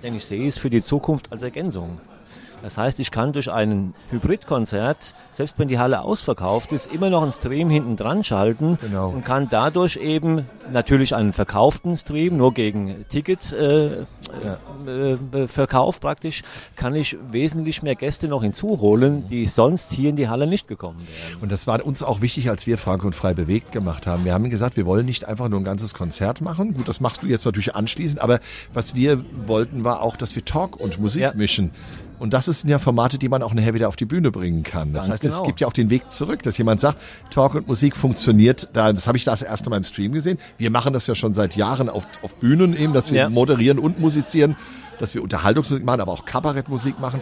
denn 0.03 0.15
ich 0.15 0.25
sehe 0.25 0.47
es 0.47 0.57
für 0.57 0.71
die 0.71 0.81
Zukunft 0.81 1.33
als 1.33 1.43
Ergänzung. 1.43 1.93
Das 2.63 2.77
heißt, 2.77 2.99
ich 3.01 3.11
kann 3.11 3.33
durch 3.33 3.51
ein 3.51 3.95
Hybridkonzert, 4.11 5.15
selbst 5.31 5.59
wenn 5.59 5.69
die 5.69 5.79
Halle 5.79 6.03
ausverkauft 6.03 6.73
ist, 6.73 6.93
immer 6.93 7.09
noch 7.11 7.23
einen 7.23 7.31
Stream 7.31 7.71
hinten 7.71 7.97
dran 7.97 8.25
schalten 8.25 8.79
Genau. 8.81 9.11
und 9.11 9.25
kann 9.25 9.49
dadurch 9.49 9.97
eben 9.97 10.47
natürlich 10.73 11.15
einen 11.15 11.33
verkauften 11.33 11.97
Stream, 11.97 12.37
nur 12.37 12.53
gegen 12.53 13.05
Ticket 13.11 13.53
äh, 13.53 13.87
äh, 14.87 15.13
äh, 15.33 15.49
Verkauf 15.49 16.01
praktisch, 16.01 16.43
kann 16.77 16.95
ich 16.95 17.17
wesentlich 17.31 17.83
mehr 17.83 17.95
Gäste 17.95 18.29
noch 18.29 18.43
hinzuholen, 18.43 19.27
die 19.29 19.47
sonst 19.47 19.93
hier 19.93 20.11
in 20.11 20.17
die 20.17 20.29
Halle 20.29 20.47
nicht 20.47 20.69
gekommen 20.69 20.99
wären. 20.99 21.43
Und 21.43 21.53
das 21.53 21.67
war 21.67 21.85
uns 21.85 22.03
auch 22.03 22.21
wichtig, 22.21 22.51
als 22.51 22.67
wir 22.67 22.77
Frank 22.79 23.05
und 23.05 23.15
Frei 23.15 23.35
bewegt 23.35 23.73
gemacht 23.73 24.07
haben. 24.07 24.25
Wir 24.25 24.35
haben 24.35 24.51
gesagt, 24.51 24.77
wir 24.77 24.85
wollen 24.87 25.07
nicht 25.07 25.25
einfach 25.27 25.49
nur 25.49 25.61
ein 25.61 25.65
ganzes 25.65 25.95
Konzert 25.95 26.41
machen. 26.41 26.75
Gut, 26.75 26.89
das 26.89 27.01
machst 27.01 27.23
du 27.23 27.27
jetzt 27.27 27.45
natürlich 27.45 27.75
anschließend, 27.75 28.21
aber 28.21 28.41
was 28.75 28.95
wir 28.95 29.25
wollten, 29.47 29.85
war 29.85 30.03
auch, 30.03 30.17
dass 30.17 30.35
wir 30.35 30.45
Talk 30.45 30.79
und 30.79 30.99
Musik 30.99 31.23
Ja. 31.23 31.33
mischen. 31.35 31.71
Und 32.19 32.35
das 32.35 32.47
sind 32.47 32.69
ja 32.69 32.79
Formate, 32.79 33.19
die 33.19 33.29
man 33.29 33.43
auch 33.43 33.55
nachher 33.55 33.75
wieder 33.75 33.89
auf 33.89 33.97
die 33.97 34.05
Bühne 34.05 34.31
bringen 34.31 34.63
kann. 34.63 34.93
Das 34.93 35.05
Ganz 35.05 35.15
heißt, 35.15 35.25
es 35.25 35.35
genau. 35.35 35.47
gibt 35.47 35.61
ja 35.61 35.67
auch 35.69 35.73
den 35.73 35.91
Weg 35.91 36.11
zurück, 36.11 36.43
dass 36.43 36.59
jemand 36.59 36.81
sagt, 36.81 36.99
Talk 37.31 37.55
und 37.55 37.69
Musik 37.69 37.97
funktioniert. 37.97 38.69
Da, 38.73 38.93
das 38.93 39.07
habe 39.07 39.17
ich 39.19 39.25
das 39.25 39.43
erste 39.43 39.71
Mal 39.71 39.77
im 39.79 39.85
Stream 39.85 40.13
gesehen. 40.13 40.39
Wir 40.57 40.71
machen 40.71 40.93
das 40.93 41.07
ja 41.07 41.15
schon 41.15 41.35
seit 41.35 41.57
Jahren 41.57 41.89
auf, 41.89 42.07
auf 42.23 42.37
Bühnen 42.37 42.77
eben, 42.77 42.93
dass 42.93 43.11
wir 43.11 43.19
Ja. 43.23 43.29
moderieren 43.31 43.79
und 43.79 44.01
musizieren, 44.01 44.57
dass 44.99 45.15
wir 45.15 45.23
Unterhaltungsmusik 45.23 45.85
machen, 45.85 46.01
aber 46.01 46.13
auch 46.13 46.25
Kabarettmusik 46.25 46.99
machen, 47.01 47.21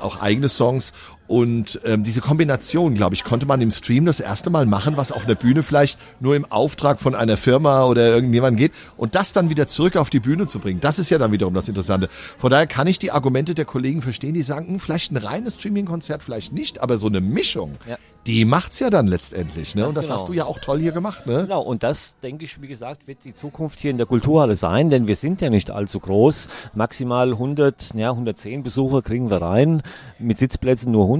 auch 0.00 0.20
eigene 0.20 0.48
Songs. 0.48 0.92
Und 1.26 1.80
ähm, 1.84 2.04
diese 2.04 2.20
Kombination, 2.20 2.94
glaube 2.94 3.14
ich, 3.14 3.24
konnte 3.24 3.46
man 3.46 3.60
im 3.60 3.70
Stream 3.70 4.04
das 4.04 4.20
erste 4.20 4.50
Mal 4.50 4.66
machen, 4.66 4.96
was 4.96 5.10
auf 5.10 5.24
einer 5.24 5.34
Bühne 5.34 5.62
vielleicht 5.62 5.98
nur 6.20 6.36
im 6.36 6.44
Auftrag 6.50 7.00
von 7.00 7.14
einer 7.14 7.36
Firma 7.38 7.84
oder 7.86 8.06
irgendjemand 8.14 8.58
geht. 8.58 8.72
Und 8.96 9.14
das 9.14 9.32
dann 9.32 9.48
wieder 9.48 9.66
zurück 9.66 9.96
auf 9.96 10.10
die 10.10 10.20
Bühne 10.20 10.46
zu 10.46 10.58
bringen, 10.58 10.80
das 10.80 10.98
ist 10.98 11.10
ja 11.10 11.16
dann 11.18 11.32
wiederum 11.32 11.54
das 11.54 11.68
Interessante. 11.68 12.08
Von 12.38 12.50
daher 12.50 12.66
kann 12.66 12.86
ich 12.86 12.98
die 12.98 13.10
Argumente 13.10 13.54
der 13.54 13.64
Kollegen 13.64 14.02
verstehen, 14.02 14.34
die 14.34 14.42
sagen, 14.42 14.68
hm, 14.68 14.80
vielleicht 14.80 15.12
ein 15.12 15.16
reines 15.16 15.54
Streaming-Konzert, 15.56 16.22
vielleicht 16.22 16.52
nicht, 16.52 16.82
aber 16.82 16.98
so 16.98 17.06
eine 17.06 17.22
Mischung, 17.22 17.76
Ja. 17.88 17.96
die 18.26 18.44
macht's 18.44 18.80
ja 18.80 18.90
dann 18.90 19.06
letztendlich. 19.06 19.74
Ne? 19.74 19.86
Und 19.88 19.96
das 19.96 20.06
genau. 20.06 20.18
hast 20.18 20.28
du 20.28 20.34
ja 20.34 20.44
auch 20.44 20.58
toll 20.58 20.80
hier 20.80 20.92
gemacht. 20.92 21.26
Ne? 21.26 21.42
Genau, 21.44 21.62
und 21.62 21.82
das, 21.82 22.16
denke 22.22 22.44
ich, 22.44 22.60
wie 22.60 22.68
gesagt, 22.68 23.06
wird 23.08 23.24
die 23.24 23.32
Zukunft 23.34 23.80
hier 23.80 23.90
in 23.90 23.96
der 23.96 24.06
Kulturhalle 24.06 24.56
sein, 24.56 24.90
denn 24.90 25.06
wir 25.06 25.16
sind 25.16 25.40
ja 25.40 25.48
nicht 25.48 25.70
allzu 25.70 26.00
groß. 26.00 26.48
Maximal 26.74 27.30
100, 27.32 27.94
ja, 27.94 28.10
110 28.10 28.62
Besucher 28.62 29.00
kriegen 29.00 29.30
wir 29.30 29.40
rein, 29.40 29.82
mit 30.18 30.36
Sitzplätzen 30.36 30.92
nur 30.92 31.04
100. 31.04 31.13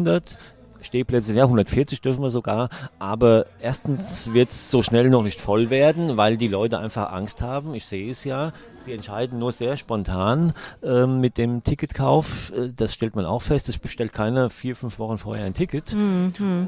Stehplätze, 0.81 1.33
ja, 1.35 1.45
140 1.45 2.03
dürfen 2.03 2.23
wir 2.23 2.31
sogar. 2.31 2.69
Aber 2.99 3.47
erstens 3.61 4.33
wird 4.35 4.51
es 4.51 4.71
so 4.71 4.83
schnell 4.83 5.09
noch 5.09 5.23
nicht 5.23 5.41
voll 5.41 5.71
werden, 5.71 6.17
weil 6.19 6.37
die 6.37 6.49
Leute 6.49 6.79
einfach 6.79 7.11
Angst 7.11 7.41
haben. 7.41 7.75
Ich 7.75 7.87
sehe 7.87 8.11
es 8.11 8.25
ja. 8.25 8.53
Sie 8.77 8.93
entscheiden 8.93 9.39
nur 9.39 9.53
sehr 9.53 9.77
spontan 9.79 10.53
ähm, 10.83 11.21
mit 11.21 11.39
dem 11.39 11.63
Ticketkauf. 11.65 12.53
Äh, 12.55 12.71
Das 12.77 12.93
stellt 12.93 13.17
man 13.17 13.25
auch 13.25 13.41
fest. 13.41 13.69
Es 13.71 13.79
bestellt 13.79 14.13
keiner 14.13 14.51
vier, 14.51 14.77
fünf 14.77 14.99
Wochen 14.99 15.17
vorher 15.17 15.47
ein 15.47 15.55
Ticket. 15.55 15.95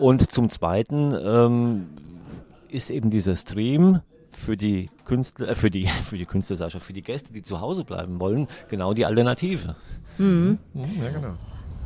Und 0.01 0.31
zum 0.31 0.49
Zweiten 0.49 1.15
ähm, 1.23 1.87
ist 2.71 2.91
eben 2.91 3.11
dieser 3.11 3.37
Stream 3.37 4.01
für 4.31 4.57
die 4.57 4.89
Künstler, 5.05 5.49
äh, 5.51 5.55
für 5.55 5.71
die, 5.71 5.87
für 6.03 6.17
die 6.17 6.27
Künstler, 6.27 6.57
sag 6.57 6.75
ich 6.75 6.83
für 6.83 6.93
die 6.95 7.03
Gäste, 7.03 7.35
die 7.35 7.43
zu 7.43 7.61
Hause 7.61 7.85
bleiben 7.85 8.19
wollen, 8.19 8.49
genau 8.71 8.95
die 8.95 9.05
Alternative. 9.05 9.75
Ja, 11.03 11.11
genau. 11.11 11.35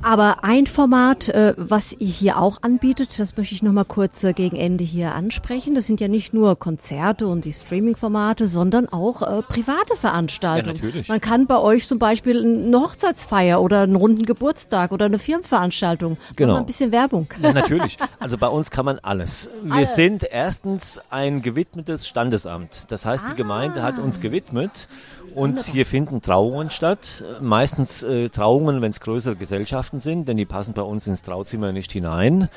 Aber 0.02 0.44
ein 0.44 0.66
Format, 0.66 1.28
äh, 1.28 1.54
was 1.58 1.92
ihr 1.92 2.08
hier 2.08 2.38
auch 2.38 2.62
anbietet, 2.62 3.18
das 3.18 3.36
möchte 3.36 3.54
ich 3.54 3.62
noch 3.62 3.72
mal 3.72 3.84
kurz 3.84 4.24
äh, 4.24 4.32
gegen 4.32 4.56
Ende 4.56 4.82
hier 4.82 5.14
ansprechen. 5.14 5.74
Das 5.74 5.86
sind 5.86 6.00
ja 6.00 6.08
nicht 6.08 6.32
nur 6.32 6.58
Konzerte 6.58 7.26
und 7.26 7.44
die 7.44 7.52
Streaming-Formate, 7.52 8.46
sondern 8.46 8.88
auch 8.88 9.20
äh, 9.20 9.42
private 9.42 9.96
Veranstaltungen. 9.96 10.76
Ja, 10.76 10.84
natürlich. 10.84 11.08
Man 11.08 11.20
kann 11.20 11.46
bei 11.46 11.58
euch 11.58 11.86
zum 11.86 11.98
Beispiel 11.98 12.42
eine 12.42 12.80
Hochzeitsfeier 12.80 13.60
oder 13.60 13.82
einen 13.82 13.96
runden 13.96 14.24
Geburtstag 14.24 14.90
oder 14.92 15.04
eine 15.04 15.18
Firmenveranstaltung. 15.18 16.16
Genau. 16.34 16.54
Mal 16.54 16.60
ein 16.60 16.66
bisschen 16.66 16.92
Werbung. 16.92 17.28
Ja, 17.42 17.52
natürlich. 17.52 17.98
Also 18.18 18.38
bei 18.38 18.48
uns 18.48 18.70
kann 18.70 18.86
man 18.86 18.98
alles. 19.00 19.50
Wir 19.62 19.74
Alles. 19.74 19.94
sind 19.94 20.24
erstens 20.24 21.00
ein 21.10 21.42
gewidmetes 21.42 22.06
Standesamt. 22.06 22.90
Das 22.90 23.04
heißt, 23.04 23.26
die 23.30 23.34
Gemeinde 23.34 23.82
hat 23.82 23.98
uns 23.98 24.20
gewidmet 24.20 24.88
und 25.34 25.60
hier 25.60 25.84
finden 25.84 26.22
Trauungen 26.22 26.70
statt. 26.70 27.24
Meistens 27.40 28.06
Trauungen, 28.32 28.80
wenn 28.82 28.90
es 28.90 29.00
größere 29.00 29.36
Gesellschaften 29.36 29.89
sind, 29.98 30.29
denn 30.29 30.37
die 30.37 30.44
passen 30.44 30.74
bei 30.74 30.83
uns 30.83 31.09
ins 31.09 31.22
Trauzimmer 31.22 31.72
nicht 31.72 31.90
hinein. 31.90 32.48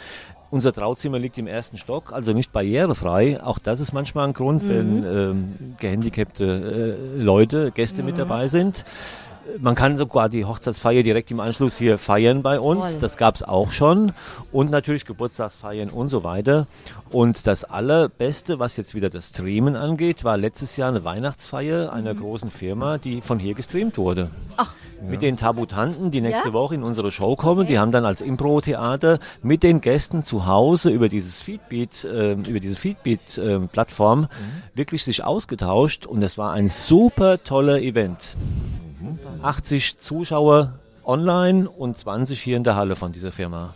Unser 0.51 0.71
Trauzimmer 0.71 1.17
liegt 1.17 1.39
im 1.39 1.47
ersten 1.47 1.79
Stock, 1.79 2.13
also 2.13 2.31
nicht 2.33 2.51
barrierefrei. 2.51 3.41
Auch 3.41 3.57
das 3.57 3.79
ist 3.79 3.91
manchmal 3.91 4.27
ein 4.27 4.33
Grund, 4.33 4.69
wenn 4.69 5.03
ähm, 5.03 5.75
gehandicapte 5.79 6.97
äh, 7.15 7.17
Leute, 7.17 7.71
Gäste 7.71 8.03
mit 8.03 8.19
dabei 8.19 8.47
sind. 8.47 8.85
Man 9.59 9.75
kann 9.75 9.97
sogar 9.97 10.29
die 10.29 10.45
Hochzeitsfeier 10.45 11.03
direkt 11.03 11.29
im 11.31 11.39
Anschluss 11.39 11.77
hier 11.77 11.97
feiern 11.97 12.43
bei 12.43 12.59
uns. 12.59 12.91
Toll. 12.91 13.01
Das 13.01 13.17
gab 13.17 13.35
es 13.35 13.43
auch 13.43 13.71
schon. 13.71 14.13
Und 14.51 14.71
natürlich 14.71 15.05
Geburtstagsfeiern 15.05 15.89
und 15.89 16.09
so 16.09 16.23
weiter. 16.23 16.67
Und 17.11 17.45
das 17.47 17.63
Allerbeste, 17.63 18.59
was 18.59 18.77
jetzt 18.77 18.95
wieder 18.95 19.09
das 19.09 19.29
Streamen 19.29 19.75
angeht, 19.75 20.23
war 20.23 20.37
letztes 20.37 20.77
Jahr 20.77 20.89
eine 20.89 21.03
Weihnachtsfeier 21.03 21.91
einer 21.91 22.13
großen 22.13 22.51
Firma, 22.51 22.97
die 22.97 23.21
von 23.21 23.39
hier 23.39 23.53
gestreamt 23.53 23.97
wurde. 23.97 24.29
Ach. 24.57 24.73
Mit 25.09 25.21
den 25.21 25.37
Tabutanten, 25.37 26.11
die 26.11 26.21
nächste 26.21 26.49
Ja? 26.49 26.53
Woche 26.53 26.75
in 26.75 26.83
unsere 26.83 27.11
Show 27.11 27.35
kommen. 27.35 27.67
Die 27.67 27.77
haben 27.79 27.91
dann 27.91 28.05
als 28.05 28.21
Impro-Theater 28.21 29.19
mit 29.41 29.63
den 29.63 29.81
Gästen 29.81 30.23
zu 30.23 30.45
Hause 30.45 30.89
über 30.91 31.09
dieses 31.09 31.41
Feedbeat, 31.41 32.03
äh, 32.05 32.33
über 32.33 32.59
diese 32.59 32.75
Feedbeat-Plattform 32.75 34.21
Mhm. 34.21 34.27
wirklich 34.75 35.03
sich 35.03 35.23
ausgetauscht 35.23 36.05
und 36.05 36.21
das 36.21 36.37
war 36.37 36.51
ein 36.53 36.69
super 36.69 37.43
toller 37.43 37.81
Event. 37.81 38.35
80 39.41 39.97
Zuschauer 39.97 40.73
online 41.05 41.67
und 41.69 41.97
20 41.97 42.41
hier 42.41 42.55
in 42.57 42.63
der 42.63 42.75
Halle 42.75 42.95
von 42.95 43.11
dieser 43.11 43.31
Firma. 43.31 43.73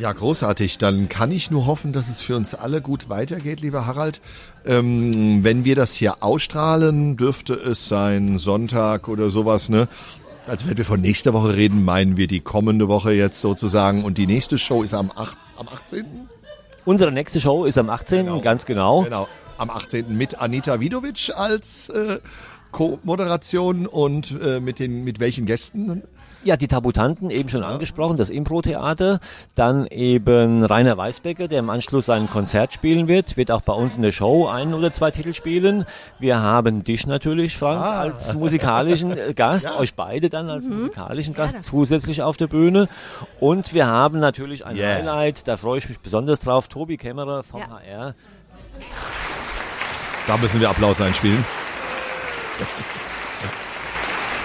Ja, 0.00 0.10
großartig. 0.10 0.78
Dann 0.78 1.10
kann 1.10 1.30
ich 1.32 1.50
nur 1.50 1.66
hoffen, 1.66 1.92
dass 1.92 2.08
es 2.08 2.22
für 2.22 2.34
uns 2.36 2.54
alle 2.54 2.80
gut 2.80 3.10
weitergeht, 3.10 3.60
lieber 3.60 3.86
Harald. 3.86 4.22
Ähm, 4.64 5.44
wenn 5.44 5.64
wir 5.66 5.74
das 5.76 5.92
hier 5.94 6.22
ausstrahlen, 6.22 7.18
dürfte 7.18 7.52
es 7.52 7.88
sein 7.88 8.38
Sonntag 8.38 9.08
oder 9.08 9.28
sowas, 9.28 9.68
ne? 9.68 9.88
Also 10.46 10.68
wenn 10.68 10.76
wir 10.76 10.84
von 10.84 11.00
nächster 11.00 11.32
Woche 11.32 11.56
reden, 11.56 11.84
meinen 11.84 12.16
wir 12.16 12.26
die 12.26 12.40
kommende 12.40 12.88
Woche 12.88 13.12
jetzt 13.12 13.40
sozusagen. 13.40 14.04
Und 14.04 14.18
die 14.18 14.26
nächste 14.26 14.58
Show 14.58 14.82
ist 14.82 14.94
am, 14.94 15.10
8, 15.14 15.36
am 15.56 15.68
18. 15.68 16.04
Unsere 16.84 17.12
nächste 17.12 17.40
Show 17.40 17.64
ist 17.64 17.78
am 17.78 17.88
18. 17.88 18.40
ganz 18.42 18.66
genau. 18.66 19.02
Genau, 19.04 19.28
am 19.56 19.70
18. 19.70 20.16
mit 20.16 20.40
Anita 20.40 20.80
Vidovic 20.80 21.30
als 21.36 21.88
äh, 21.90 22.18
Co-Moderation 22.72 23.86
und 23.86 24.34
äh, 24.42 24.58
mit 24.58 24.80
den 24.80 25.04
mit 25.04 25.20
welchen 25.20 25.46
Gästen? 25.46 26.02
Ja, 26.44 26.56
die 26.56 26.66
Tabutanten 26.66 27.30
eben 27.30 27.48
schon 27.48 27.62
angesprochen, 27.62 28.16
das 28.16 28.28
Impro-Theater. 28.28 29.20
Dann 29.54 29.86
eben 29.86 30.64
Rainer 30.64 30.96
Weißbecker, 30.96 31.46
der 31.46 31.60
im 31.60 31.70
Anschluss 31.70 32.06
sein 32.06 32.28
Konzert 32.28 32.72
spielen 32.72 33.06
wird, 33.06 33.36
wird 33.36 33.52
auch 33.52 33.60
bei 33.60 33.72
uns 33.72 33.94
in 33.96 34.02
der 34.02 34.10
Show 34.10 34.48
ein 34.48 34.74
oder 34.74 34.90
zwei 34.90 35.12
Titel 35.12 35.34
spielen. 35.34 35.84
Wir 36.18 36.40
haben 36.40 36.82
dich 36.82 37.06
natürlich, 37.06 37.56
Frank, 37.56 37.80
als 37.84 38.34
musikalischen 38.34 39.16
äh, 39.16 39.34
Gast, 39.34 39.70
euch 39.78 39.94
beide 39.94 40.30
dann 40.30 40.50
als 40.50 40.66
musikalischen 40.66 41.34
Gast 41.34 41.62
zusätzlich 41.62 42.22
auf 42.22 42.36
der 42.36 42.48
Bühne. 42.48 42.88
Und 43.38 43.72
wir 43.72 43.86
haben 43.86 44.18
natürlich 44.18 44.66
ein 44.66 44.76
Yeah. 44.76 44.96
Highlight, 44.96 45.46
da 45.46 45.56
freue 45.56 45.78
ich 45.78 45.88
mich 45.88 46.00
besonders 46.00 46.40
drauf, 46.40 46.66
Tobi 46.66 46.96
Kämmerer 46.96 47.44
vom 47.44 47.60
Ja. 47.60 47.68
HR. 47.86 48.14
Da 50.26 50.36
müssen 50.38 50.60
wir 50.60 50.70
Applaus 50.70 51.00
einspielen. 51.00 51.44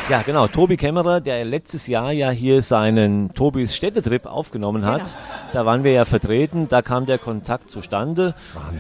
Ja, 0.10 0.22
genau. 0.22 0.48
Tobi 0.48 0.78
Kämmerer, 0.78 1.20
der 1.20 1.44
letztes 1.44 1.86
Jahr 1.88 2.14
ja 2.14 2.30
hier 2.30 2.62
seinen 2.62 3.34
Tobis 3.34 3.76
Städtetrip 3.76 4.26
aufgenommen 4.26 4.86
hat. 4.86 5.04
Genau. 5.04 5.50
Da 5.52 5.66
waren 5.66 5.84
wir 5.84 5.92
ja 5.92 6.06
vertreten, 6.06 6.70
da 6.70 6.82
kam 6.82 7.06
der 7.06 7.18
Kontakt 7.18 7.70
zustande. 7.70 8.34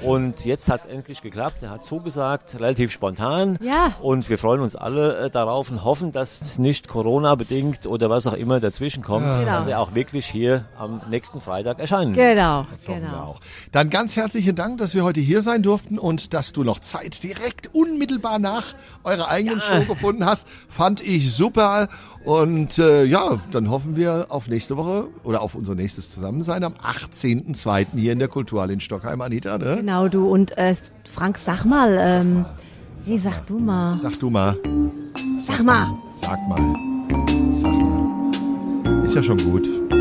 Und 0.05 0.45
jetzt 0.45 0.69
hat 0.69 0.79
es 0.79 0.85
endlich 0.85 1.21
geklappt. 1.21 1.57
Er 1.63 1.71
hat 1.71 1.83
zugesagt, 1.83 2.55
relativ 2.61 2.93
spontan. 2.93 3.57
Ja. 3.61 3.95
Und 4.01 4.29
wir 4.29 4.37
freuen 4.37 4.61
uns 4.61 4.77
alle 4.77 5.25
äh, 5.25 5.29
darauf 5.29 5.69
und 5.69 5.83
hoffen, 5.83 6.13
dass 6.13 6.39
es 6.39 6.59
nicht 6.59 6.87
Corona-bedingt 6.87 7.87
oder 7.87 8.09
was 8.09 8.25
auch 8.25 8.33
immer 8.33 8.61
dazwischen 8.61 9.03
kommt, 9.03 9.25
Genau. 9.25 9.51
dass 9.51 9.67
er 9.67 9.81
auch 9.81 9.95
wirklich 9.95 10.25
hier 10.27 10.63
am 10.79 11.01
nächsten 11.09 11.41
Freitag 11.41 11.79
erscheinen 11.79 12.15
wird. 12.15 12.35
Genau, 12.37 12.65
genau. 12.85 13.17
auch. 13.17 13.39
Dann 13.73 13.89
ganz 13.89 14.15
herzlichen 14.15 14.55
Dank, 14.55 14.77
dass 14.77 14.95
wir 14.95 15.03
heute 15.03 15.19
hier 15.19 15.41
sein 15.41 15.61
durften 15.61 15.99
und 15.99 16.33
dass 16.33 16.53
du 16.53 16.63
noch 16.63 16.79
Zeit 16.79 17.21
direkt 17.21 17.69
unmittelbar 17.75 18.39
nach 18.39 18.75
eurer 19.03 19.27
eigenen 19.27 19.59
Show 19.59 19.83
gefunden 19.85 20.25
hast. 20.25 20.47
Fand 20.69 21.01
ich 21.01 21.16
super. 21.19 21.87
Und 22.23 22.77
äh, 22.77 23.05
ja, 23.05 23.39
dann 23.51 23.69
hoffen 23.69 23.95
wir 23.95 24.27
auf 24.29 24.47
nächste 24.47 24.77
Woche 24.77 25.07
oder 25.23 25.41
auf 25.41 25.55
unser 25.55 25.75
nächstes 25.75 26.11
Zusammensein 26.11 26.63
am 26.63 26.73
18.02. 26.73 27.87
hier 27.95 28.13
in 28.13 28.19
der 28.19 28.27
Kulturhalle 28.27 28.73
in 28.73 28.79
Stockheim, 28.79 29.21
Anita. 29.21 29.57
Ne? 29.57 29.77
Genau, 29.77 30.07
du. 30.07 30.27
Und 30.27 30.57
äh, 30.57 30.75
Frank, 31.09 31.37
sag 31.37 31.63
mal, 31.65 31.97
ähm, 31.99 32.45
nee, 33.05 33.17
sag 33.17 33.45
du 33.47 33.59
mal. 33.59 33.97
Sag 34.01 34.19
du 34.19 34.29
mal. 34.29 34.57
Sag 35.39 35.63
mal. 35.63 35.97
Sag 36.21 36.39
mal. 36.49 36.73
Sag 37.53 37.71
mal. 37.71 39.05
Ist 39.05 39.15
ja 39.15 39.23
schon 39.23 39.37
gut. 39.37 39.96